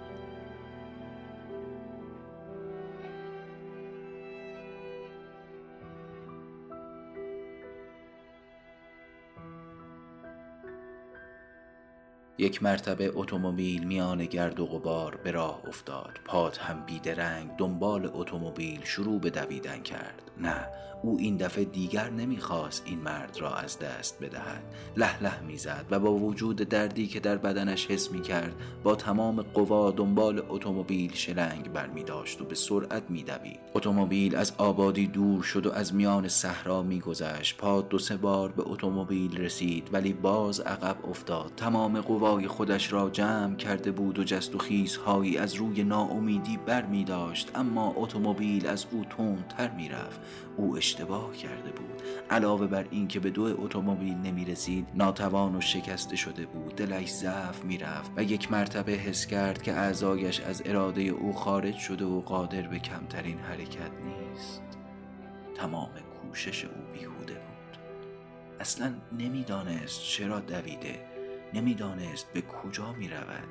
یک 12.37 12.63
مرتبه 12.63 13.11
اتومبیل 13.15 13.83
میان 13.83 14.25
گرد 14.25 14.59
و 14.59 14.65
غبار 14.65 15.15
به 15.15 15.31
راه 15.31 15.61
افتاد. 15.67 16.19
پات 16.25 16.57
هم 16.57 16.85
بیدرنگ 16.85 17.55
دنبال 17.57 18.11
اتومبیل 18.13 18.83
شروع 18.83 19.19
به 19.19 19.29
دویدن 19.29 19.81
کرد. 19.81 20.31
نه 20.37 20.67
او 21.01 21.17
این 21.19 21.37
دفعه 21.37 21.65
دیگر 21.65 22.09
نمی‌خواست 22.09 22.83
این 22.85 22.99
مرد 22.99 23.37
را 23.39 23.55
از 23.55 23.79
دست 23.79 24.19
بدهد. 24.19 24.63
له 24.97 25.23
له 25.23 25.41
می‌زد 25.41 25.85
و 25.91 25.99
با 25.99 26.13
وجود 26.13 26.55
دردی 26.55 27.07
که 27.07 27.19
در 27.19 27.37
بدنش 27.37 27.87
حس 27.87 28.11
می 28.11 28.21
کرد 28.21 28.53
با 28.83 28.95
تمام 28.95 29.41
قوا 29.41 29.91
دنبال 29.91 30.43
اتومبیل 30.49 31.13
شلنگ 31.13 31.71
بر 31.71 31.87
می 31.87 32.03
داشت 32.03 32.41
و 32.41 32.45
به 32.45 32.55
سرعت 32.55 33.03
می 33.09 33.23
دوید 33.23 33.59
اتومبیل 33.73 34.35
از 34.35 34.53
آبادی 34.57 35.07
دور 35.07 35.43
شد 35.43 35.65
و 35.65 35.71
از 35.71 35.95
میان 35.95 36.27
صحرا 36.27 36.83
میگذشت. 36.83 37.57
پاد 37.57 37.89
دو 37.89 37.97
سه 37.99 38.17
بار 38.17 38.51
به 38.51 38.63
اتومبیل 38.65 39.37
رسید 39.37 39.89
ولی 39.93 40.13
باز 40.13 40.59
عقب 40.59 41.05
افتاد. 41.09 41.51
تمام 41.57 42.01
قوا 42.01 42.25
قوای 42.25 42.47
خودش 42.47 42.93
را 42.93 43.09
جمع 43.09 43.55
کرده 43.55 43.91
بود 43.91 44.19
و 44.19 44.23
جست 44.23 44.55
و 44.55 44.57
خیزهایی 44.57 45.37
از 45.37 45.53
روی 45.55 45.83
ناامیدی 45.83 46.57
بر 46.65 46.85
می 46.85 47.03
داشت 47.03 47.51
اما 47.55 47.93
اتومبیل 47.95 48.67
از 48.67 48.85
او 48.91 49.05
تندتر 49.17 49.71
می 49.71 49.89
رفت 49.89 50.19
او 50.57 50.77
اشتباه 50.77 51.33
کرده 51.33 51.71
بود. 51.71 52.01
علاوه 52.29 52.67
بر 52.67 52.85
اینکه 52.91 53.19
به 53.19 53.29
دو 53.29 53.43
اتومبیل 53.43 54.13
نمی 54.13 54.45
رسید 54.45 54.87
ناتوان 54.93 55.55
و 55.55 55.61
شکسته 55.61 56.15
شده 56.15 56.45
بود. 56.45 56.75
دلش 56.75 57.11
ضعف 57.11 57.63
می 57.63 57.77
رفت 57.77 58.11
و 58.15 58.23
یک 58.23 58.51
مرتبه 58.51 58.91
حس 58.91 59.25
کرد 59.25 59.61
که 59.61 59.73
اعضایش 59.73 60.39
از 60.39 60.61
اراده 60.65 61.01
او 61.01 61.33
خارج 61.33 61.77
شده 61.77 62.05
و 62.05 62.21
قادر 62.21 62.61
به 62.61 62.79
کمترین 62.79 63.39
حرکت 63.39 63.91
نیست. 64.05 64.63
تمام 65.55 65.91
کوشش 66.21 66.65
او 66.65 66.81
بیهوده 66.93 67.33
بود. 67.33 67.77
اصلا 68.59 68.93
نمی‌دانست 69.19 70.01
چرا 70.01 70.39
دویده. 70.39 71.05
نمی‌دانست 71.53 72.33
به 72.33 72.41
کجا 72.41 72.93
می 72.93 73.07
رود 73.07 73.47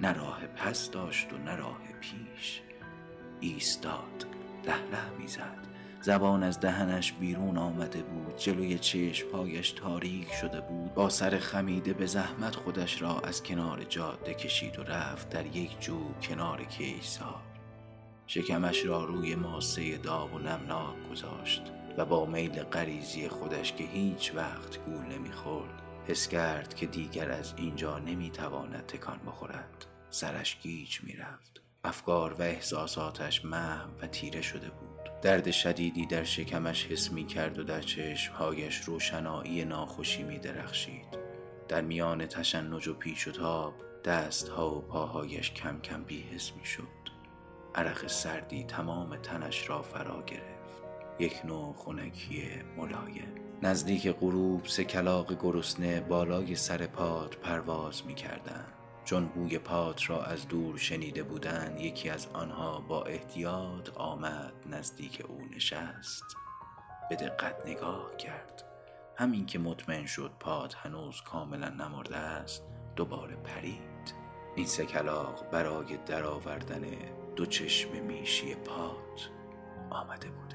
نه 0.00 0.12
راه 0.12 0.46
پس 0.46 0.90
داشت 0.90 1.32
و 1.32 1.38
نه 1.38 1.56
راه 1.56 1.80
پیش. 2.00 2.60
ایستاد. 3.40 4.26
له 4.66 4.74
له 4.74 5.18
می‌زد 5.18 5.73
زبان 6.04 6.42
از 6.42 6.60
دهنش 6.60 7.12
بیرون 7.12 7.58
آمده 7.58 8.02
بود. 8.02 8.38
جلوی 8.38 8.78
چشمهایش 8.78 9.70
تاریک 9.72 10.32
شده 10.32 10.60
بود. 10.60 10.94
با 10.94 11.08
سر 11.08 11.38
خمیده 11.38 11.92
به 11.92 12.06
زحمت 12.06 12.56
خودش 12.56 13.02
را 13.02 13.20
از 13.20 13.42
کنار 13.42 13.84
جاده 13.84 14.34
کشید 14.34 14.78
و 14.78 14.82
رفت 14.82 15.28
در 15.28 15.46
یک 15.46 15.80
جو 15.80 16.14
کنار 16.22 16.64
کیسار. 16.64 17.42
شکمش 18.26 18.84
را 18.86 19.04
روی 19.04 19.34
ماسه 19.34 19.96
داغ 19.96 20.34
و 20.34 20.38
نمناک 20.38 21.10
گذاشت 21.10 21.62
و 21.96 22.04
با 22.04 22.26
میل 22.26 22.62
غریزی 22.62 23.28
خودش 23.28 23.72
که 23.72 23.84
هیچ 23.84 24.32
وقت 24.34 24.84
گول 24.84 25.04
نمی‌خورد 25.04 25.82
حس 26.06 26.28
کرد 26.28 26.74
که 26.74 26.86
دیگر 26.86 27.30
از 27.30 27.54
اینجا 27.56 27.98
نمی‌تواند 27.98 28.86
تکان 28.86 29.20
بخورد. 29.26 29.86
سرش 30.10 30.58
گیج 30.60 31.00
می‌رفت. 31.02 31.62
افکار 31.84 32.32
و 32.32 32.42
احساساتش 32.42 33.44
محو 33.44 33.90
و 34.02 34.06
تیره 34.06 34.42
شده 34.42 34.68
بود. 34.68 34.93
درد 35.24 35.50
شدیدی 35.50 36.06
در 36.06 36.24
شکمش 36.24 36.86
حس 36.86 37.12
می 37.12 37.26
کرد 37.26 37.58
و 37.58 37.64
در 37.64 37.80
چشمهایش 37.80 38.80
روشنایی 38.80 39.64
ناخوشی 39.64 40.22
می 40.22 40.38
درخشید. 40.38 41.18
در 41.68 41.80
میان 41.80 42.26
تشنج 42.26 42.88
و 42.88 42.94
پیچ 42.94 43.28
و 43.28 43.30
تاب 43.30 43.74
دستها 44.04 44.74
و 44.74 44.80
پاهایش 44.80 45.50
کم 45.52 45.80
کم 45.80 46.04
بیحس 46.04 46.52
می 46.58 46.64
شد. 46.64 46.82
عرق 47.74 48.06
سردی 48.06 48.64
تمام 48.64 49.16
تنش 49.16 49.68
را 49.68 49.82
فرا 49.82 50.22
گرفت. 50.22 50.82
یک 51.18 51.44
نوع 51.44 51.72
خونکی 51.72 52.48
ملایم. 52.76 53.34
نزدیک 53.62 54.08
غروب 54.08 54.66
سه 54.66 54.84
کلاق 54.84 55.42
گرسنه 55.42 56.00
بالای 56.00 56.56
سر 56.56 56.86
پاد 56.86 57.36
پرواز 57.42 58.06
می 58.06 58.14
کردن. 58.14 58.64
چون 59.04 59.26
بوی 59.26 59.58
پات 59.58 60.10
را 60.10 60.24
از 60.24 60.48
دور 60.48 60.78
شنیده 60.78 61.22
بودند 61.22 61.80
یکی 61.80 62.10
از 62.10 62.26
آنها 62.32 62.80
با 62.80 63.04
احتیاط 63.04 63.90
آمد 63.96 64.52
نزدیک 64.66 65.22
او 65.28 65.40
نشست. 65.56 66.24
به 67.10 67.16
دقت 67.16 67.66
نگاه 67.66 68.16
کرد. 68.16 68.64
همین 69.16 69.46
که 69.46 69.58
مطمئن 69.58 70.06
شد 70.06 70.30
پات 70.40 70.74
هنوز 70.74 71.20
کاملا 71.20 71.68
نمرده 71.68 72.16
است 72.16 72.62
دوباره 72.96 73.36
پرید. 73.36 74.14
این 74.56 74.66
سه 74.66 74.86
کلاق 74.86 75.50
برای 75.50 75.96
درآوردن 76.06 76.82
دو 77.36 77.46
چشم 77.46 77.90
میشی 77.90 78.54
پات 78.54 79.30
آمده 79.90 80.28
بودند. 80.28 80.54